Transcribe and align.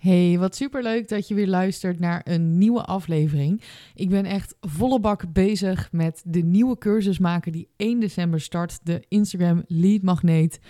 Hey, 0.00 0.38
wat 0.38 0.56
superleuk 0.56 1.08
dat 1.08 1.28
je 1.28 1.34
weer 1.34 1.48
luistert 1.48 1.98
naar 1.98 2.20
een 2.24 2.58
nieuwe 2.58 2.84
aflevering. 2.84 3.62
Ik 3.94 4.08
ben 4.08 4.24
echt 4.24 4.56
volle 4.60 5.00
bak 5.00 5.32
bezig 5.32 5.92
met 5.92 6.22
de 6.24 6.42
nieuwe 6.42 6.78
cursus 6.78 7.18
maken 7.18 7.52
die 7.52 7.68
1 7.76 8.00
december 8.00 8.40
start, 8.40 8.80
de 8.82 9.04
Instagram 9.08 9.62
Lead 9.66 10.02
Magneet. 10.02 10.60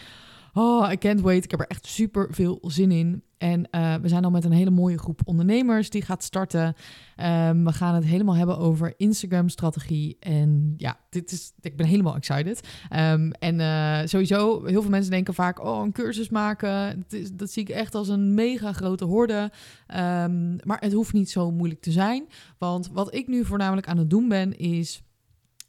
Oh, 0.53 0.90
I 0.93 0.98
can't 0.98 1.21
wait. 1.21 1.45
Ik 1.45 1.51
heb 1.51 1.61
er 1.61 1.66
echt 1.66 1.87
super 1.87 2.27
veel 2.30 2.58
zin 2.62 2.90
in. 2.90 3.22
En 3.40 3.68
uh, 3.71 3.95
we 3.95 4.08
zijn 4.08 4.24
al 4.24 4.30
met 4.30 4.45
een 4.45 4.53
hele 4.53 4.71
mooie 4.71 4.98
groep 4.98 5.21
ondernemers 5.24 5.90
die 5.90 6.03
gaat 6.03 6.22
starten. 6.22 6.67
Um, 6.67 7.64
we 7.64 7.72
gaan 7.72 7.94
het 7.94 8.04
helemaal 8.04 8.35
hebben 8.35 8.58
over 8.58 8.94
Instagram-strategie. 8.96 10.17
En 10.21 10.74
ja, 10.76 10.99
dit 11.10 11.32
is, 11.32 11.53
ik 11.60 11.76
ben 11.76 11.87
helemaal 11.87 12.17
excited. 12.17 12.68
Um, 12.96 13.32
en 13.32 13.58
uh, 13.58 14.00
sowieso, 14.04 14.64
heel 14.64 14.81
veel 14.81 14.90
mensen 14.90 15.10
denken 15.10 15.35
vaak: 15.35 15.64
oh, 15.64 15.82
een 15.82 15.92
cursus 15.92 16.28
maken. 16.28 16.98
Dat, 17.09 17.12
is, 17.20 17.32
dat 17.32 17.50
zie 17.50 17.62
ik 17.62 17.68
echt 17.68 17.95
als 17.95 18.09
een 18.09 18.34
mega 18.34 18.73
grote 18.73 19.05
horde. 19.05 19.50
Um, 19.96 20.56
maar 20.64 20.80
het 20.80 20.92
hoeft 20.92 21.12
niet 21.12 21.30
zo 21.30 21.50
moeilijk 21.50 21.80
te 21.80 21.92
zijn. 21.92 22.28
Want 22.59 22.91
wat 22.92 23.14
ik 23.14 23.27
nu 23.27 23.45
voornamelijk 23.45 23.88
aan 23.88 23.98
het 23.98 24.10
doen 24.10 24.28
ben, 24.28 24.59
is 24.59 25.02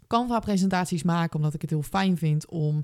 Canva-presentaties 0.08 1.04
maken, 1.04 1.36
omdat 1.36 1.54
ik 1.54 1.62
het 1.62 1.70
heel 1.70 1.82
fijn 1.82 2.18
vind 2.18 2.50
om 2.50 2.84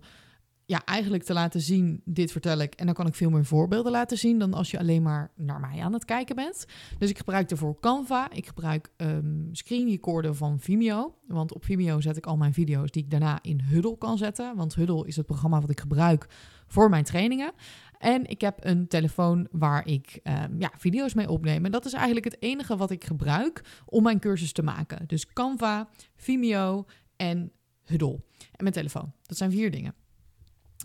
ja, 0.67 0.85
eigenlijk 0.85 1.23
te 1.23 1.33
laten 1.33 1.61
zien, 1.61 2.01
dit 2.05 2.31
vertel 2.31 2.57
ik. 2.57 2.73
En 2.73 2.85
dan 2.85 2.95
kan 2.95 3.07
ik 3.07 3.15
veel 3.15 3.29
meer 3.29 3.45
voorbeelden 3.45 3.91
laten 3.91 4.17
zien 4.17 4.39
dan 4.39 4.53
als 4.53 4.71
je 4.71 4.79
alleen 4.79 5.01
maar 5.01 5.31
naar 5.35 5.59
mij 5.59 5.81
aan 5.81 5.93
het 5.93 6.05
kijken 6.05 6.35
bent. 6.35 6.65
Dus 6.97 7.09
ik 7.09 7.17
gebruik 7.17 7.51
ervoor 7.51 7.79
Canva. 7.79 8.31
Ik 8.31 8.47
gebruik 8.47 8.91
um, 8.97 9.49
screen 9.51 9.89
recorden 9.89 10.35
van 10.35 10.59
Vimeo. 10.59 11.15
Want 11.27 11.53
op 11.53 11.65
Vimeo 11.65 12.01
zet 12.01 12.17
ik 12.17 12.25
al 12.25 12.37
mijn 12.37 12.53
video's 12.53 12.91
die 12.91 13.03
ik 13.03 13.11
daarna 13.11 13.39
in 13.41 13.61
Huddle 13.61 13.97
kan 13.97 14.17
zetten. 14.17 14.55
Want 14.55 14.75
Huddle 14.75 15.07
is 15.07 15.15
het 15.15 15.25
programma 15.25 15.61
wat 15.61 15.69
ik 15.69 15.79
gebruik 15.79 16.27
voor 16.67 16.89
mijn 16.89 17.03
trainingen. 17.03 17.51
En 17.97 18.25
ik 18.25 18.41
heb 18.41 18.57
een 18.59 18.87
telefoon 18.87 19.47
waar 19.51 19.87
ik 19.87 20.19
um, 20.23 20.59
ja, 20.59 20.71
video's 20.77 21.13
mee 21.13 21.29
opneem. 21.29 21.65
En 21.65 21.71
dat 21.71 21.85
is 21.85 21.93
eigenlijk 21.93 22.25
het 22.25 22.41
enige 22.41 22.77
wat 22.77 22.91
ik 22.91 23.03
gebruik 23.03 23.63
om 23.85 24.03
mijn 24.03 24.19
cursus 24.19 24.51
te 24.51 24.63
maken. 24.63 25.07
Dus 25.07 25.33
Canva, 25.33 25.89
Vimeo 26.15 26.85
en 27.15 27.51
Huddle. 27.83 28.19
En 28.37 28.63
mijn 28.63 28.73
telefoon. 28.73 29.11
Dat 29.25 29.37
zijn 29.37 29.51
vier 29.51 29.71
dingen. 29.71 29.93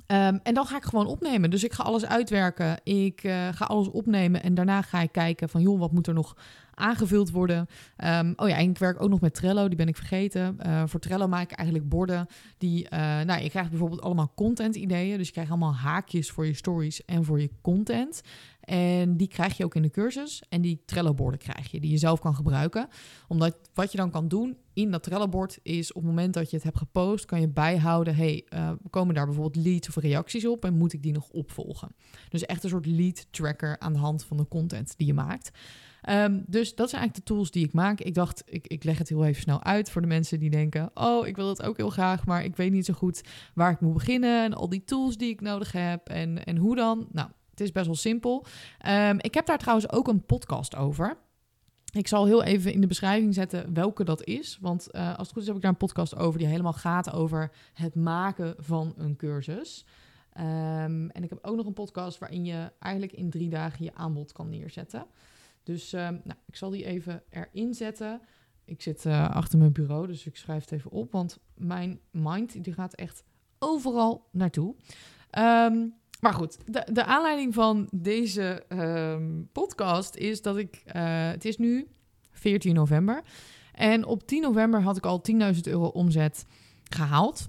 Um, 0.07 0.41
en 0.43 0.55
dan 0.55 0.67
ga 0.67 0.77
ik 0.77 0.85
gewoon 0.85 1.07
opnemen. 1.07 1.51
Dus 1.51 1.65
ik 1.65 1.73
ga 1.73 1.83
alles 1.83 2.07
uitwerken. 2.07 2.81
Ik 2.83 3.25
uh, 3.25 3.49
ga 3.53 3.65
alles 3.65 3.91
opnemen. 3.91 4.43
En 4.43 4.55
daarna 4.55 4.83
ga 4.83 5.01
ik 5.01 5.13
kijken 5.13 5.49
van, 5.49 5.63
joh, 5.63 5.79
wat 5.79 5.93
moet 5.93 6.07
er 6.07 6.15
nog 6.15 6.37
aangevuld 6.75 7.31
worden? 7.31 7.67
Um, 8.05 8.33
oh 8.37 8.49
ja, 8.49 8.57
en 8.57 8.71
ik 8.71 8.79
werk 8.79 9.03
ook 9.03 9.09
nog 9.09 9.21
met 9.21 9.35
Trello. 9.35 9.69
Die 9.69 9.77
ben 9.77 9.89
ik 9.89 9.97
vergeten. 9.97 10.57
Uh, 10.67 10.83
voor 10.87 11.01
Trello 11.01 11.29
maak 11.29 11.51
ik 11.51 11.57
eigenlijk 11.57 11.89
borden 11.89 12.27
die... 12.59 12.85
Uh, 12.85 12.91
nou, 13.21 13.43
je 13.43 13.51
krijgt 13.51 13.71
bijvoorbeeld 13.71 14.03
allemaal 14.03 14.33
content 14.35 14.77
ideeën. 14.77 15.17
Dus 15.17 15.27
je 15.27 15.33
krijgt 15.33 15.51
allemaal 15.51 15.75
haakjes 15.75 16.31
voor 16.31 16.47
je 16.47 16.55
stories 16.55 17.05
en 17.05 17.25
voor 17.25 17.41
je 17.41 17.51
content. 17.61 18.23
En 18.61 19.17
die 19.17 19.29
krijg 19.29 19.57
je 19.57 19.65
ook 19.65 19.75
in 19.75 19.83
de 19.83 19.91
cursus. 19.91 20.43
En 20.49 20.61
die 20.61 20.83
Trello-borden 20.87 21.41
krijg 21.41 21.71
je, 21.71 21.81
die 21.81 21.91
je 21.91 21.99
zelf 21.99 22.21
kan 22.21 22.35
gebruiken. 22.35 22.89
Omdat 23.29 23.57
wat 23.75 23.93
je 23.93 23.99
dan 23.99 24.11
kan 24.11 24.29
doen 24.29 24.57
in 24.75 24.91
dat 24.91 25.03
Trello-bord 25.03 25.59
is 25.63 25.93
op 25.93 26.03
het 26.03 26.11
moment 26.11 26.35
dat 26.35 26.51
je 26.51 26.57
het 26.57 26.65
hebt 26.65 26.79
gepost, 26.79 27.25
kan 27.25 27.41
je 27.41 27.49
bijhouden: 27.49 28.15
hey, 28.15 28.47
uh, 28.55 28.71
komen 28.91 29.15
daar 29.15 29.27
bijvoorbeeld 29.27 29.65
leads 29.65 29.89
of 29.89 29.97
reacties 29.97 30.47
op 30.47 30.65
en 30.65 30.77
moet 30.77 30.93
ik 30.93 31.03
die 31.03 31.13
nog 31.13 31.29
opvolgen? 31.29 31.95
Dus 32.29 32.47
echt 32.47 32.65
een 32.65 32.71
soort 32.71 32.87
lead 32.87 33.27
tracker 33.31 33.79
aan 33.79 33.93
de 33.93 33.99
hand 33.99 34.25
van 34.25 34.37
de 34.37 34.49
content 34.49 34.95
die 34.97 35.07
je 35.07 35.15
maakt. 35.15 35.51
Um, 36.11 36.45
dus 36.47 36.75
dat 36.75 36.91
zijn 36.91 37.01
eigenlijk 37.01 37.15
de 37.15 37.35
tools 37.35 37.51
die 37.51 37.65
ik 37.65 37.73
maak. 37.73 38.01
Ik 38.01 38.15
dacht, 38.15 38.43
ik, 38.47 38.67
ik 38.67 38.85
leg 38.85 38.99
het 38.99 39.09
heel 39.09 39.25
even 39.25 39.43
snel 39.43 39.63
uit 39.63 39.91
voor 39.91 40.01
de 40.01 40.07
mensen 40.07 40.39
die 40.39 40.51
denken: 40.51 40.91
Oh, 40.95 41.27
ik 41.27 41.37
wil 41.37 41.49
het 41.49 41.63
ook 41.63 41.77
heel 41.77 41.91
graag, 41.91 42.27
maar 42.27 42.45
ik 42.45 42.57
weet 42.57 42.73
niet 42.73 42.85
zo 42.85 42.95
goed 42.95 43.23
waar 43.55 43.71
ik 43.71 43.81
moet 43.81 43.95
beginnen. 43.95 44.45
En 44.45 44.55
al 44.55 44.69
die 44.69 44.85
tools 44.85 45.17
die 45.17 45.31
ik 45.31 45.41
nodig 45.41 45.73
heb 45.73 46.09
en, 46.09 46.45
en 46.45 46.57
hoe 46.57 46.77
dan. 46.77 47.09
Nou, 47.13 47.29
het 47.51 47.61
is 47.61 47.73
best 47.73 47.87
wel 47.87 47.95
simpel. 47.95 48.47
Um, 48.89 49.17
ik 49.21 49.35
heb 49.35 49.47
daar 49.47 49.59
trouwens 49.59 49.93
ook 49.93 50.09
een 50.09 50.27
podcast 50.27 50.77
over. 50.77 51.17
Ik 51.93 52.09
zal 52.09 52.27
heel 52.27 52.43
even 52.43 52.73
in 52.73 52.81
de 52.81 52.87
beschrijving 52.87 53.35
zetten 53.35 53.75
welke 53.75 54.05
dat 54.05 54.25
is. 54.25 54.59
Want 54.61 54.89
uh, 54.93 55.09
als 55.09 55.19
het 55.19 55.33
goed 55.33 55.41
is 55.43 55.47
heb 55.47 55.57
ik 55.57 55.63
daar 55.63 55.71
een 55.71 55.77
podcast 55.77 56.17
over 56.17 56.39
die 56.39 56.49
helemaal 56.49 56.73
gaat 56.73 57.13
over 57.13 57.51
het 57.75 57.95
maken 57.95 58.55
van 58.59 58.95
een 58.97 59.17
cursus. 59.17 59.85
Um, 60.37 61.11
en 61.11 61.23
ik 61.23 61.31
heb 61.31 61.39
ook 61.43 61.57
nog 61.57 61.67
een 61.67 61.73
podcast 61.73 62.19
waarin 62.19 62.45
je 62.45 62.73
eigenlijk 62.79 63.13
in 63.13 63.31
drie 63.31 63.49
dagen 63.49 63.85
je 63.85 63.95
aanbod 63.95 64.33
kan 64.33 64.49
neerzetten. 64.49 65.07
Dus 65.63 65.93
um, 65.93 66.01
nou, 66.01 66.39
ik 66.47 66.57
zal 66.57 66.71
die 66.71 66.85
even 66.85 67.23
erin 67.29 67.75
zetten. 67.75 68.21
Ik 68.65 68.83
zit 68.83 69.05
uh, 69.05 69.31
achter 69.31 69.59
mijn 69.59 69.73
bureau, 69.73 70.07
dus 70.07 70.27
ik 70.27 70.37
schrijf 70.37 70.61
het 70.61 70.73
even 70.73 70.91
op. 70.91 71.13
Want 71.13 71.39
mijn 71.55 72.01
mind 72.11 72.65
die 72.65 72.73
gaat 72.73 72.95
echt 72.95 73.25
overal 73.59 74.29
naartoe. 74.31 74.75
Um, 75.39 75.95
maar 76.23 76.35
goed, 76.35 76.59
de, 76.67 76.89
de 76.93 77.05
aanleiding 77.05 77.55
van 77.55 77.89
deze 77.91 78.65
um, 78.69 79.49
podcast 79.53 80.15
is 80.15 80.43
dat 80.43 80.57
ik... 80.57 80.83
Uh, 80.87 80.93
het 81.31 81.45
is 81.45 81.57
nu 81.57 81.89
14 82.31 82.75
november. 82.75 83.23
En 83.73 84.05
op 84.05 84.27
10 84.27 84.43
november 84.43 84.83
had 84.83 84.97
ik 84.97 85.07
al 85.07 85.23
10.000 85.55 85.61
euro 85.63 85.87
omzet 85.87 86.47
gehaald. 86.85 87.49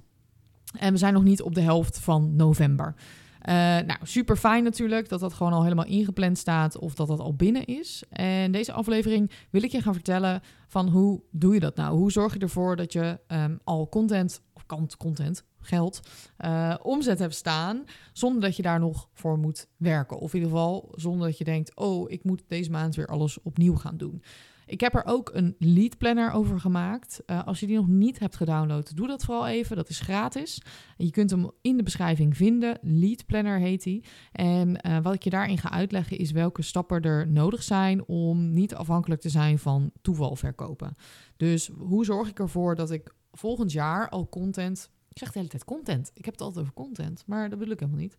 En 0.77 0.91
we 0.91 0.97
zijn 0.97 1.13
nog 1.13 1.23
niet 1.23 1.41
op 1.41 1.55
de 1.55 1.61
helft 1.61 1.99
van 1.99 2.35
november. 2.35 2.95
Uh, 2.95 3.53
nou, 3.55 3.97
super 4.01 4.37
fijn 4.37 4.63
natuurlijk 4.63 5.09
dat 5.09 5.19
dat 5.19 5.33
gewoon 5.33 5.53
al 5.53 5.63
helemaal 5.63 5.85
ingepland 5.85 6.37
staat 6.37 6.77
of 6.77 6.95
dat 6.95 7.07
dat 7.07 7.19
al 7.19 7.35
binnen 7.35 7.65
is. 7.65 8.03
En 8.09 8.51
deze 8.51 8.71
aflevering 8.71 9.31
wil 9.49 9.63
ik 9.63 9.71
je 9.71 9.81
gaan 9.81 9.93
vertellen 9.93 10.41
van 10.67 10.87
hoe 10.87 11.21
doe 11.31 11.53
je 11.53 11.59
dat 11.59 11.75
nou? 11.75 11.97
Hoe 11.97 12.11
zorg 12.11 12.33
je 12.33 12.39
ervoor 12.39 12.75
dat 12.75 12.93
je 12.93 13.19
um, 13.27 13.59
al 13.63 13.89
content, 13.89 14.41
of 14.53 14.65
content, 14.97 15.45
geld, 15.63 15.99
uh, 16.39 16.75
omzet 16.81 17.19
hebt 17.19 17.35
staan, 17.35 17.83
zonder 18.13 18.41
dat 18.41 18.55
je 18.55 18.61
daar 18.61 18.79
nog 18.79 19.09
voor 19.13 19.37
moet 19.37 19.67
werken. 19.77 20.17
Of 20.19 20.33
in 20.33 20.39
ieder 20.39 20.53
geval 20.53 20.91
zonder 20.95 21.27
dat 21.27 21.37
je 21.37 21.43
denkt, 21.43 21.75
oh, 21.75 22.11
ik 22.11 22.23
moet 22.23 22.43
deze 22.47 22.71
maand 22.71 22.95
weer 22.95 23.07
alles 23.07 23.41
opnieuw 23.41 23.75
gaan 23.75 23.97
doen. 23.97 24.23
Ik 24.65 24.81
heb 24.81 24.95
er 24.95 25.05
ook 25.05 25.29
een 25.33 25.55
lead 25.59 25.97
planner 25.97 26.31
over 26.31 26.59
gemaakt. 26.59 27.21
Uh, 27.25 27.47
als 27.47 27.59
je 27.59 27.67
die 27.67 27.75
nog 27.75 27.87
niet 27.87 28.19
hebt 28.19 28.35
gedownload, 28.35 28.95
doe 28.95 29.07
dat 29.07 29.23
vooral 29.23 29.47
even. 29.47 29.75
Dat 29.75 29.89
is 29.89 29.99
gratis. 29.99 30.61
Je 30.97 31.11
kunt 31.11 31.29
hem 31.29 31.51
in 31.61 31.77
de 31.77 31.83
beschrijving 31.83 32.37
vinden. 32.37 32.77
Lead 32.81 33.25
planner 33.25 33.59
heet 33.59 33.83
hij. 33.83 34.03
En 34.31 34.87
uh, 34.87 34.97
wat 35.01 35.13
ik 35.13 35.23
je 35.23 35.29
daarin 35.29 35.57
ga 35.57 35.71
uitleggen 35.71 36.17
is 36.17 36.31
welke 36.31 36.61
stappen 36.61 37.01
er 37.01 37.27
nodig 37.27 37.63
zijn 37.63 38.07
om 38.07 38.53
niet 38.53 38.75
afhankelijk 38.75 39.21
te 39.21 39.29
zijn 39.29 39.59
van 39.59 39.91
toeval 40.01 40.35
verkopen. 40.35 40.95
Dus 41.37 41.71
hoe 41.77 42.05
zorg 42.05 42.29
ik 42.29 42.39
ervoor 42.39 42.75
dat 42.75 42.91
ik 42.91 43.13
volgend 43.31 43.71
jaar 43.71 44.09
al 44.09 44.29
content 44.29 44.89
ik 45.13 45.19
zeg 45.19 45.31
de 45.31 45.37
hele 45.37 45.49
tijd 45.49 45.63
content. 45.63 46.11
Ik 46.13 46.25
heb 46.25 46.33
het 46.33 46.43
altijd 46.43 46.61
over 46.61 46.73
content, 46.73 47.23
maar 47.27 47.49
dat 47.49 47.59
bedoel 47.59 47.73
ik 47.73 47.79
helemaal 47.79 48.01
niet. 48.01 48.17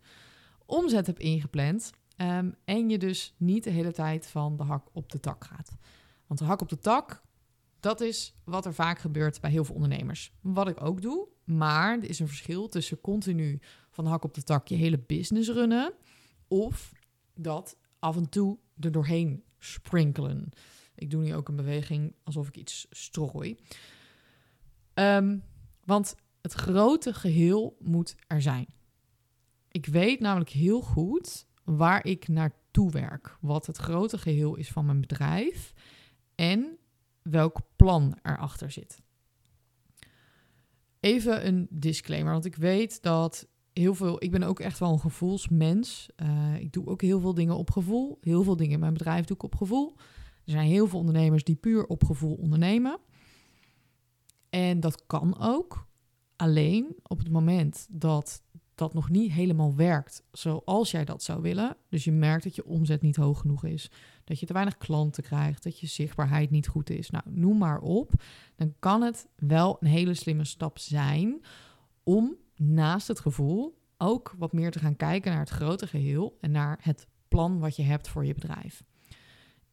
Omzet 0.67 1.07
heb 1.07 1.19
ingepland 1.19 1.91
um, 2.17 2.55
en 2.65 2.89
je 2.89 2.99
dus 2.99 3.35
niet 3.37 3.65
de 3.65 3.71
hele 3.71 3.93
tijd 3.93 4.27
van 4.27 4.57
de 4.57 4.63
hak 4.63 4.89
op 4.93 5.13
de 5.13 5.21
tak 5.21 5.45
gaat. 5.45 5.77
Want 6.27 6.41
de 6.41 6.47
hak 6.47 6.61
op 6.61 6.69
de 6.69 6.79
tak, 6.79 7.23
dat 7.81 8.01
is 8.01 8.35
wat 8.45 8.67
er 8.67 8.75
vaak 8.75 8.99
gebeurt 8.99 9.41
bij 9.41 9.51
heel 9.51 9.65
veel 9.65 9.75
ondernemers. 9.75 10.33
Wat 10.41 10.69
ik 10.69 10.83
ook 10.83 11.03
doe, 11.03 11.29
maar 11.45 11.99
er 11.99 12.09
is 12.09 12.19
een 12.19 12.29
verschil 12.29 12.69
tussen 12.69 13.01
continu 13.01 13.61
van 13.91 14.05
de 14.05 14.11
hak 14.11 14.25
op 14.25 14.35
de 14.35 14.43
tak 14.43 14.69
je 14.69 14.75
hele 14.75 14.99
business 14.99 15.49
runnen 15.49 15.93
of 16.49 16.93
dat 17.35 17.77
af 17.99 18.17
en 18.17 18.29
toe 18.29 18.59
er 18.81 18.93
doorheen 18.93 19.43
sprinkelen. 19.59 20.51
Ik 20.95 21.11
doe 21.11 21.23
nu 21.23 21.35
ook 21.35 21.49
een 21.49 21.57
beweging 21.57 22.15
alsof 22.23 22.49
ik 22.49 22.57
iets 22.57 22.87
strooi. 22.91 23.59
Um, 24.95 25.43
want 25.85 26.17
het 26.45 26.53
grote 26.53 27.15
geheel 27.15 27.77
moet 27.81 28.15
er 28.27 28.43
zijn. 28.43 28.67
Ik 29.69 29.87
weet 29.87 30.21
namelijk 30.21 30.51
heel 30.51 30.81
goed 30.81 31.47
waar 31.65 32.07
ik 32.07 32.29
naartoe 32.29 32.91
werk, 32.91 33.37
wat 33.41 33.67
het 33.67 33.77
grote 33.77 34.19
geheel 34.19 34.55
is 34.55 34.71
van 34.71 34.87
mijn 34.87 35.01
bedrijf 35.01 35.73
en 36.35 36.79
welk 37.23 37.61
plan 37.77 38.19
erachter 38.23 38.71
zit. 38.71 39.03
Even 41.01 41.47
een 41.47 41.67
disclaimer, 41.71 42.33
want 42.33 42.45
ik 42.45 42.57
weet 42.57 43.03
dat 43.03 43.49
heel 43.73 43.95
veel. 43.95 44.23
Ik 44.23 44.31
ben 44.31 44.43
ook 44.43 44.61
echt 44.61 44.79
wel 44.79 44.93
een 44.93 45.01
gevoelsmens. 45.01 46.09
Uh, 46.23 46.57
ik 46.61 46.73
doe 46.73 46.87
ook 46.87 47.03
heel 47.03 47.21
veel 47.21 47.35
dingen 47.35 47.57
op 47.57 47.71
gevoel. 47.71 48.19
Heel 48.21 48.43
veel 48.43 48.57
dingen 48.57 48.73
in 48.73 48.81
mijn 48.81 48.93
bedrijf 48.93 49.25
doe 49.25 49.37
ik 49.37 49.43
op 49.43 49.55
gevoel. 49.55 49.95
Er 50.45 50.53
zijn 50.53 50.67
heel 50.67 50.87
veel 50.87 50.99
ondernemers 50.99 51.45
die 51.45 51.57
puur 51.57 51.87
op 51.87 52.05
gevoel 52.05 52.35
ondernemen. 52.35 52.99
En 54.51 54.81
dat 54.81 55.07
kan 55.07 55.39
ook. 55.41 55.87
Alleen 56.37 56.97
op 57.03 57.19
het 57.19 57.31
moment 57.31 57.87
dat 57.91 58.43
dat 58.75 58.95
nog 58.95 59.11
niet 59.11 59.33
helemaal 59.33 59.75
werkt 59.75 60.23
zoals 60.33 60.91
jij 60.91 61.05
dat 61.05 61.23
zou 61.23 61.43
willen, 61.43 61.77
dus 61.89 62.05
je 62.05 62.13
merkt 62.13 62.45
dat 62.45 62.55
je 62.55 62.65
omzet 62.65 63.03
niet 63.03 63.17
hoog 63.17 63.41
genoeg 63.41 63.65
is, 63.65 63.91
dat 64.25 64.41
je 64.41 64.47
te 64.47 64.53
weinig 64.53 64.77
klanten 64.77 65.23
krijgt, 65.23 65.63
dat 65.63 65.81
je 65.81 65.87
zichtbaarheid 65.87 66.51
niet 66.51 66.69
goed 66.69 66.91
is, 66.91 67.11
nou 67.11 67.25
noem 67.29 67.59
maar 67.59 67.81
op, 67.81 68.13
dan 68.57 68.75
kan 68.79 69.03
het 69.03 69.29
wel 69.37 69.77
een 69.81 69.89
hele 69.89 70.15
slimme 70.15 70.45
stap 70.45 70.79
zijn 70.79 71.45
om 72.03 72.37
naast 72.57 73.09
het 73.09 73.21
gevoel 73.21 73.79
ook 73.99 74.35
wat 74.39 74.53
meer 74.53 74.71
te 74.71 74.79
gaan 74.79 74.97
kijken 74.97 75.31
naar 75.31 75.41
het 75.41 75.49
grote 75.49 75.87
geheel 75.87 76.37
en 76.41 76.51
naar 76.51 76.79
het 76.83 77.07
plan 77.29 77.59
wat 77.59 77.77
je 77.77 77.83
hebt 77.83 78.09
voor 78.09 78.25
je 78.25 78.35
bedrijf. 78.35 78.85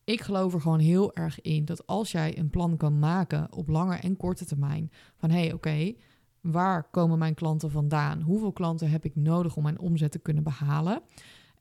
Ik 0.04 0.22
geloof 0.22 0.54
er 0.54 0.62
gewoon 0.62 0.80
heel 0.80 1.16
erg 1.16 1.42
in 1.42 1.66
dat 1.66 1.88
als 1.88 2.12
jij 2.12 2.38
een 2.38 2.50
plan 2.50 2.78
kan 2.78 3.00
maken 3.00 3.54
op 3.54 3.68
lange 3.68 3.96
en 3.96 4.18
korte 4.18 4.46
termijn, 4.46 4.92
van 5.18 5.30
hé, 5.30 5.40
hey, 5.40 5.54
oké, 5.54 5.94
Waar 6.42 6.90
komen 6.90 7.18
mijn 7.18 7.34
klanten 7.34 7.72
vandaan? 7.72 8.22
Hoeveel 8.22 8.52
klanten 8.52 8.90
heb 8.90 9.06
ik 9.06 9.16
nodig 9.16 9.56
om 9.56 9.64
mijn 9.64 9.80
omzet 9.80 10.12
te 10.12 10.20
kunnen 10.20 10.44
behalen? 10.44 11.02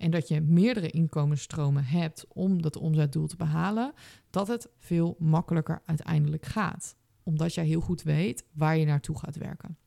en 0.00 0.11
dat 0.11 0.29
je 0.29 0.41
meerdere 0.41 0.91
inkomensstromen 0.91 1.85
hebt 1.85 2.27
om 2.29 2.62
dat 2.62 2.77
omzetdoel 2.77 3.27
te 3.27 3.37
behalen, 3.37 3.93
dat 4.31 4.49
het 4.49 4.69
veel 4.79 5.17
makkelijker 5.19 5.82
uiteindelijk 5.87 6.47
gaat. 6.47 6.97
Omdat 7.23 7.55
jij 7.55 7.65
heel 7.65 7.81
goed 7.81 8.03
weet 8.03 8.44
waar 8.53 8.77
je 8.77 8.85
naartoe 8.85 9.19
gaat 9.19 9.37
werken. 9.37 9.79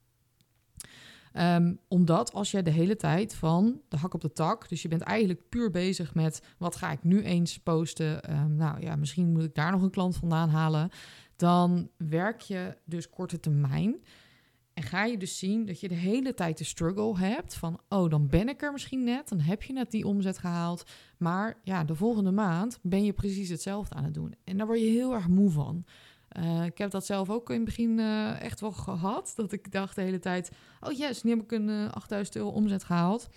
Um, 1.34 1.80
omdat 1.88 2.34
als 2.34 2.52
je 2.52 2.62
de 2.62 2.72
hele 2.72 2.96
tijd 2.96 3.36
van 3.36 3.82
de 3.88 3.98
hak 3.98 4.14
op 4.14 4.22
de 4.22 4.32
tak, 4.32 4.70
dus 4.70 4.82
je 4.82 4.88
bent 4.88 5.02
eigenlijk 5.02 5.50
puur 5.50 5.72
bezig 5.72 6.14
met 6.14 6.42
wat 6.58 6.76
ga 6.76 6.92
ik 6.92 7.04
nu 7.04 7.24
eens 7.24 7.60
posten, 7.60 8.32
um, 8.34 8.56
nou 8.56 8.82
ja, 8.82 8.96
misschien 8.96 9.32
moet 9.32 9.44
ik 9.44 9.56
daar 9.56 9.72
nog 9.72 9.82
een 9.82 9.90
klant 9.90 10.16
vandaan 10.16 10.50
halen, 10.50 10.90
dan 11.36 11.90
werk 11.98 12.42
je 12.42 12.78
dus 12.86 13.10
korte 13.10 13.40
termijn. 13.40 14.04
En 14.74 14.84
ga 14.84 15.06
je 15.06 15.18
dus 15.18 15.38
zien 15.38 15.66
dat 15.66 15.80
je 15.80 15.88
de 15.88 15.96
hele 15.96 16.34
tijd 16.34 16.58
de 16.58 16.64
struggle 16.64 17.18
hebt 17.18 17.56
van, 17.56 17.80
oh, 17.90 18.10
dan 18.10 18.28
ben 18.28 18.50
ik 18.50 18.62
er 18.62 18.72
misschien 18.72 19.04
net, 19.04 19.30
dan 19.30 19.40
heb 19.40 19.64
je 19.64 19.74
net 19.74 19.92
die 19.92 20.08
omzet 20.08 20.38
gehaald, 20.38 20.84
maar 21.18 21.60
ja, 21.64 21.84
de 21.84 21.96
volgende 21.96 22.32
maand 22.32 22.80
ben 22.82 23.04
je 23.04 23.14
precies 23.14 23.50
hetzelfde 23.50 23.96
aan 23.96 24.04
het 24.04 24.14
doen. 24.14 24.36
En 24.44 24.58
daar 24.58 24.68
word 24.68 24.80
je 24.80 24.86
heel 24.86 25.14
erg 25.14 25.28
moe 25.28 25.50
van. 25.50 25.86
Uh, 26.40 26.66
ik 26.66 26.78
heb 26.78 26.92
dat 26.92 27.06
zelf 27.06 27.30
ook 27.30 27.50
in 27.50 27.56
het 27.56 27.66
begin 27.66 27.98
uh, 28.00 28.42
echt 28.42 28.60
wel 28.60 28.72
gehad. 28.72 29.34
Dat 29.36 29.52
ik 29.52 29.72
dacht 29.72 29.96
de 29.96 30.02
hele 30.02 30.20
tijd: 30.20 30.52
oh 30.80 30.92
yes, 30.92 31.24
nu 31.24 31.30
heb 31.30 31.42
ik 31.42 31.52
een 31.52 31.70
uh, 31.70 31.90
8000 31.90 32.36
euro 32.36 32.50
omzet 32.50 32.84
gehaald. 32.84 33.28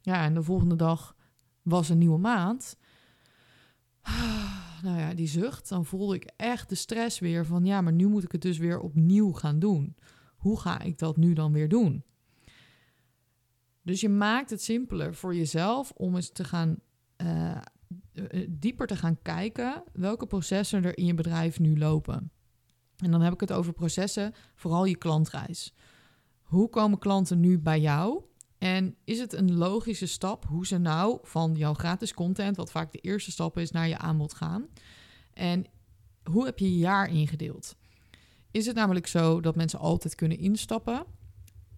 Ja, 0.00 0.24
en 0.24 0.34
de 0.34 0.42
volgende 0.42 0.76
dag 0.76 1.16
was 1.62 1.88
een 1.88 1.98
nieuwe 1.98 2.18
maand. 2.18 2.76
nou 4.82 4.98
ja, 4.98 5.14
die 5.14 5.28
zucht. 5.28 5.68
Dan 5.68 5.84
voelde 5.84 6.14
ik 6.14 6.30
echt 6.36 6.68
de 6.68 6.74
stress 6.74 7.18
weer 7.18 7.46
van: 7.46 7.64
ja, 7.64 7.80
maar 7.80 7.92
nu 7.92 8.06
moet 8.06 8.24
ik 8.24 8.32
het 8.32 8.42
dus 8.42 8.58
weer 8.58 8.80
opnieuw 8.80 9.32
gaan 9.32 9.58
doen. 9.58 9.96
Hoe 10.44 10.60
ga 10.60 10.80
ik 10.80 10.98
dat 10.98 11.16
nu 11.16 11.32
dan 11.32 11.52
weer 11.52 11.68
doen? 11.68 12.04
Dus 13.82 14.00
je 14.00 14.08
maakt 14.08 14.50
het 14.50 14.62
simpeler 14.62 15.14
voor 15.14 15.34
jezelf 15.34 15.92
om 15.96 16.14
eens 16.14 16.32
te 16.32 16.44
gaan 16.44 16.78
uh, 17.16 17.60
dieper 18.48 18.86
te 18.86 18.96
gaan 18.96 19.22
kijken 19.22 19.82
welke 19.92 20.26
processen 20.26 20.84
er 20.84 20.98
in 20.98 21.04
je 21.04 21.14
bedrijf 21.14 21.58
nu 21.58 21.78
lopen. 21.78 22.30
En 22.96 23.10
dan 23.10 23.20
heb 23.20 23.32
ik 23.32 23.40
het 23.40 23.52
over 23.52 23.72
processen, 23.72 24.34
vooral 24.54 24.84
je 24.84 24.96
klantreis. 24.96 25.74
Hoe 26.42 26.68
komen 26.68 26.98
klanten 26.98 27.40
nu 27.40 27.58
bij 27.58 27.80
jou? 27.80 28.22
En 28.58 28.96
is 29.04 29.18
het 29.18 29.32
een 29.32 29.54
logische 29.54 30.06
stap 30.06 30.44
hoe 30.44 30.66
ze 30.66 30.78
nou 30.78 31.18
van 31.22 31.54
jouw 31.54 31.74
gratis 31.74 32.14
content, 32.14 32.56
wat 32.56 32.70
vaak 32.70 32.92
de 32.92 32.98
eerste 32.98 33.30
stap 33.30 33.58
is, 33.58 33.70
naar 33.70 33.88
je 33.88 33.98
aanbod 33.98 34.34
gaan? 34.34 34.68
En 35.32 35.64
hoe 36.30 36.44
heb 36.44 36.58
je 36.58 36.70
je 36.70 36.78
jaar 36.78 37.08
ingedeeld? 37.08 37.76
Is 38.54 38.66
het 38.66 38.76
namelijk 38.76 39.06
zo 39.06 39.40
dat 39.40 39.56
mensen 39.56 39.78
altijd 39.78 40.14
kunnen 40.14 40.38
instappen? 40.38 41.04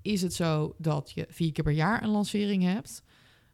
Is 0.02 0.23
het 0.23 0.34
zo 0.34 0.75
dat 0.78 1.11
je 1.11 1.26
vier 1.28 1.52
keer 1.52 1.64
per 1.64 1.73
jaar 1.73 2.02
een 2.02 2.08
lancering 2.08 2.62
hebt? 2.62 3.02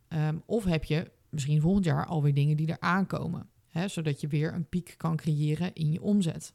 Um, 0.09 0.43
of 0.47 0.65
heb 0.65 0.85
je 0.85 1.11
misschien 1.29 1.61
volgend 1.61 1.85
jaar 1.85 2.07
alweer 2.07 2.35
dingen 2.35 2.57
die 2.57 2.67
er 2.67 2.81
aankomen? 2.81 3.49
Hè, 3.67 3.89
zodat 3.89 4.21
je 4.21 4.27
weer 4.27 4.55
een 4.55 4.69
piek 4.69 4.95
kan 4.97 5.17
creëren 5.17 5.75
in 5.75 5.93
je 5.93 6.03
omzet. 6.03 6.55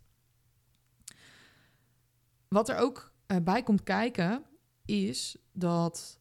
Wat 2.47 2.69
er 2.69 2.77
ook 2.77 3.13
uh, 3.27 3.37
bij 3.43 3.63
komt 3.63 3.83
kijken, 3.83 4.43
is 4.85 5.37
dat 5.51 6.19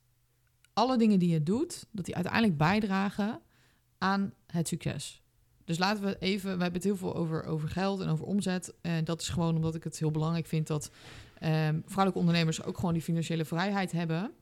alle 0.73 0.99
dingen 0.99 1.19
die 1.19 1.29
je 1.29 1.43
doet, 1.43 1.87
dat 1.91 2.05
die 2.05 2.15
uiteindelijk 2.15 2.57
bijdragen 2.57 3.41
aan 3.99 4.35
het 4.47 4.69
succes. 4.69 5.23
Dus 5.67 5.79
laten 5.79 6.05
we 6.05 6.17
even, 6.19 6.45
we 6.45 6.63
hebben 6.63 6.73
het 6.73 6.85
heel 6.85 6.97
veel 6.97 7.17
over, 7.17 7.45
over 7.45 7.69
geld 7.69 8.01
en 8.01 8.09
over 8.09 8.25
omzet. 8.25 8.75
En 8.81 9.05
dat 9.05 9.21
is 9.21 9.29
gewoon 9.29 9.57
omdat 9.57 9.75
ik 9.75 9.85
het 9.85 9.99
heel 9.99 10.11
belangrijk 10.11 10.47
vind 10.47 10.67
dat 10.67 10.91
um, 11.43 11.83
vrouwelijke 11.85 12.19
ondernemers 12.19 12.63
ook 12.63 12.79
gewoon 12.79 12.93
die 12.93 13.03
financiële 13.03 13.45
vrijheid 13.45 13.93
hebben. 13.93 14.33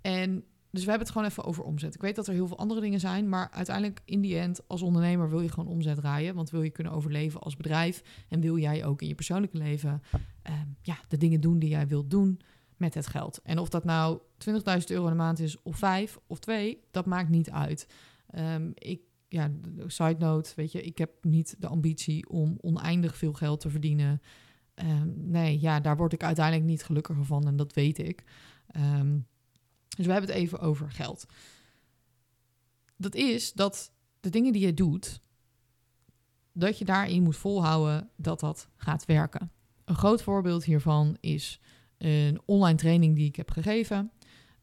En 0.00 0.44
dus 0.70 0.84
we 0.84 0.90
hebben 0.90 1.06
het 1.06 1.16
gewoon 1.16 1.28
even 1.28 1.44
over 1.44 1.64
omzet. 1.64 1.94
Ik 1.94 2.00
weet 2.00 2.16
dat 2.16 2.26
er 2.26 2.32
heel 2.32 2.46
veel 2.46 2.58
andere 2.58 2.80
dingen 2.80 3.00
zijn, 3.00 3.28
maar 3.28 3.50
uiteindelijk 3.50 4.00
in 4.04 4.20
die 4.20 4.38
end 4.38 4.68
als 4.68 4.82
ondernemer 4.82 5.30
wil 5.30 5.40
je 5.40 5.48
gewoon 5.48 5.68
omzet 5.68 5.96
draaien, 5.96 6.34
want 6.34 6.50
wil 6.50 6.62
je 6.62 6.70
kunnen 6.70 6.92
overleven 6.92 7.40
als 7.40 7.56
bedrijf 7.56 8.02
en 8.28 8.40
wil 8.40 8.58
jij 8.58 8.84
ook 8.84 9.02
in 9.02 9.08
je 9.08 9.14
persoonlijke 9.14 9.58
leven 9.58 10.02
uh, 10.48 10.54
ja, 10.82 10.98
de 11.08 11.16
dingen 11.16 11.40
doen 11.40 11.58
die 11.58 11.68
jij 11.68 11.86
wilt 11.86 12.10
doen 12.10 12.40
met 12.76 12.94
het 12.94 13.06
geld. 13.06 13.40
En 13.42 13.58
of 13.58 13.68
dat 13.68 13.84
nou 13.84 14.18
20.000 14.48 14.54
euro 14.86 15.04
in 15.04 15.10
de 15.10 15.16
maand 15.16 15.38
is 15.38 15.62
of 15.62 15.76
5 15.76 16.18
of 16.26 16.38
2, 16.38 16.80
dat 16.90 17.06
maakt 17.06 17.28
niet 17.28 17.50
uit. 17.50 17.88
Um, 18.38 18.72
ik 18.74 19.00
ja, 19.34 19.50
side 19.86 20.16
note, 20.18 20.52
weet 20.56 20.72
je, 20.72 20.82
ik 20.82 20.98
heb 20.98 21.10
niet 21.24 21.56
de 21.58 21.66
ambitie 21.66 22.28
om 22.28 22.58
oneindig 22.60 23.16
veel 23.16 23.32
geld 23.32 23.60
te 23.60 23.70
verdienen. 23.70 24.22
Um, 24.74 25.14
nee, 25.16 25.60
ja, 25.60 25.80
daar 25.80 25.96
word 25.96 26.12
ik 26.12 26.22
uiteindelijk 26.22 26.66
niet 26.66 26.84
gelukkiger 26.84 27.24
van 27.24 27.46
en 27.46 27.56
dat 27.56 27.72
weet 27.72 27.98
ik. 27.98 28.24
Um, 28.76 29.26
dus 29.96 30.06
we 30.06 30.12
hebben 30.12 30.30
het 30.30 30.38
even 30.38 30.60
over 30.60 30.90
geld. 30.90 31.26
Dat 32.96 33.14
is 33.14 33.52
dat 33.52 33.92
de 34.20 34.30
dingen 34.30 34.52
die 34.52 34.66
je 34.66 34.74
doet, 34.74 35.20
dat 36.52 36.78
je 36.78 36.84
daarin 36.84 37.22
moet 37.22 37.36
volhouden 37.36 38.10
dat 38.16 38.40
dat 38.40 38.68
gaat 38.76 39.04
werken. 39.04 39.50
Een 39.84 39.94
groot 39.94 40.22
voorbeeld 40.22 40.64
hiervan 40.64 41.16
is 41.20 41.60
een 41.98 42.40
online 42.44 42.78
training 42.78 43.16
die 43.16 43.26
ik 43.26 43.36
heb 43.36 43.50
gegeven. 43.50 44.10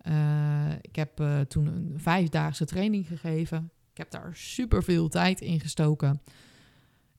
Uh, 0.07 0.71
ik 0.81 0.95
heb 0.95 1.19
uh, 1.19 1.39
toen 1.39 1.65
een 1.65 1.93
vijfdaagse 1.95 2.65
training 2.65 3.07
gegeven. 3.07 3.71
Ik 3.91 3.97
heb 3.97 4.11
daar 4.11 4.35
super 4.35 4.83
veel 4.83 5.09
tijd 5.09 5.41
in 5.41 5.59
gestoken. 5.59 6.21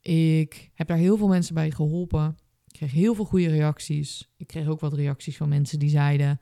Ik 0.01 0.71
heb 0.75 0.87
daar 0.87 0.97
heel 0.97 1.17
veel 1.17 1.29
mensen 1.29 1.55
bij 1.55 1.71
geholpen. 1.71 2.37
Ik 2.67 2.73
kreeg 2.73 2.93
heel 2.93 3.15
veel 3.15 3.25
goede 3.25 3.49
reacties. 3.49 4.31
Ik 4.37 4.47
kreeg 4.47 4.67
ook 4.67 4.81
wat 4.81 4.93
reacties 4.93 5.37
van 5.37 5.49
mensen 5.49 5.79
die 5.79 5.91
zeiden: 5.91 6.41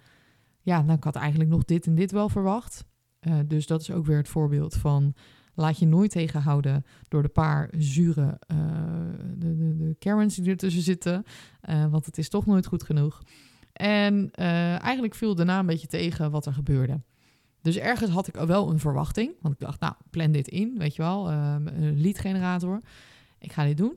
ja, 0.60 0.82
nou, 0.82 0.96
ik 0.96 1.04
had 1.04 1.16
eigenlijk 1.16 1.50
nog 1.50 1.64
dit 1.64 1.86
en 1.86 1.94
dit 1.94 2.10
wel 2.10 2.28
verwacht. 2.28 2.84
Uh, 3.20 3.38
dus 3.46 3.66
dat 3.66 3.80
is 3.80 3.90
ook 3.90 4.06
weer 4.06 4.16
het 4.16 4.28
voorbeeld 4.28 4.74
van 4.74 5.14
laat 5.54 5.78
je 5.78 5.86
nooit 5.86 6.10
tegenhouden 6.10 6.84
door 7.08 7.22
de 7.22 7.28
paar 7.28 7.70
zure 7.76 8.40
uh, 8.52 8.58
de, 9.36 9.56
de, 9.56 9.76
de 9.76 9.96
Karens 9.98 10.34
die 10.34 10.50
ertussen 10.50 10.82
zitten. 10.82 11.24
Uh, 11.70 11.86
want 11.86 12.06
het 12.06 12.18
is 12.18 12.28
toch 12.28 12.46
nooit 12.46 12.66
goed 12.66 12.82
genoeg. 12.82 13.22
En 13.72 14.30
eigenlijk 14.30 15.14
viel 15.14 15.34
daarna 15.34 15.58
een 15.58 15.66
beetje 15.66 15.86
tegen 15.86 16.30
wat 16.30 16.46
er 16.46 16.52
gebeurde. 16.52 17.00
Dus 17.62 17.76
ergens 17.76 18.10
had 18.10 18.26
ik 18.26 18.34
wel 18.34 18.70
een 18.70 18.78
verwachting. 18.78 19.32
Want 19.40 19.54
ik 19.54 19.60
dacht, 19.60 19.80
nou, 19.80 19.94
plan 20.10 20.32
dit 20.32 20.48
in, 20.48 20.78
weet 20.78 20.96
je 20.96 21.02
wel. 21.02 21.30
een 21.30 22.00
lead 22.00 22.18
generator. 22.18 22.80
Ik 23.38 23.52
ga 23.52 23.64
dit 23.64 23.76
doen. 23.76 23.94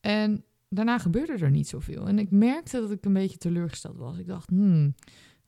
En 0.00 0.44
daarna 0.68 0.98
gebeurde 0.98 1.32
er 1.32 1.50
niet 1.50 1.68
zoveel. 1.68 2.08
En 2.08 2.18
ik 2.18 2.30
merkte 2.30 2.80
dat 2.80 2.90
ik 2.90 3.04
een 3.04 3.12
beetje 3.12 3.38
teleurgesteld 3.38 3.96
was. 3.96 4.18
Ik 4.18 4.26
dacht, 4.26 4.48
hmm, 4.48 4.94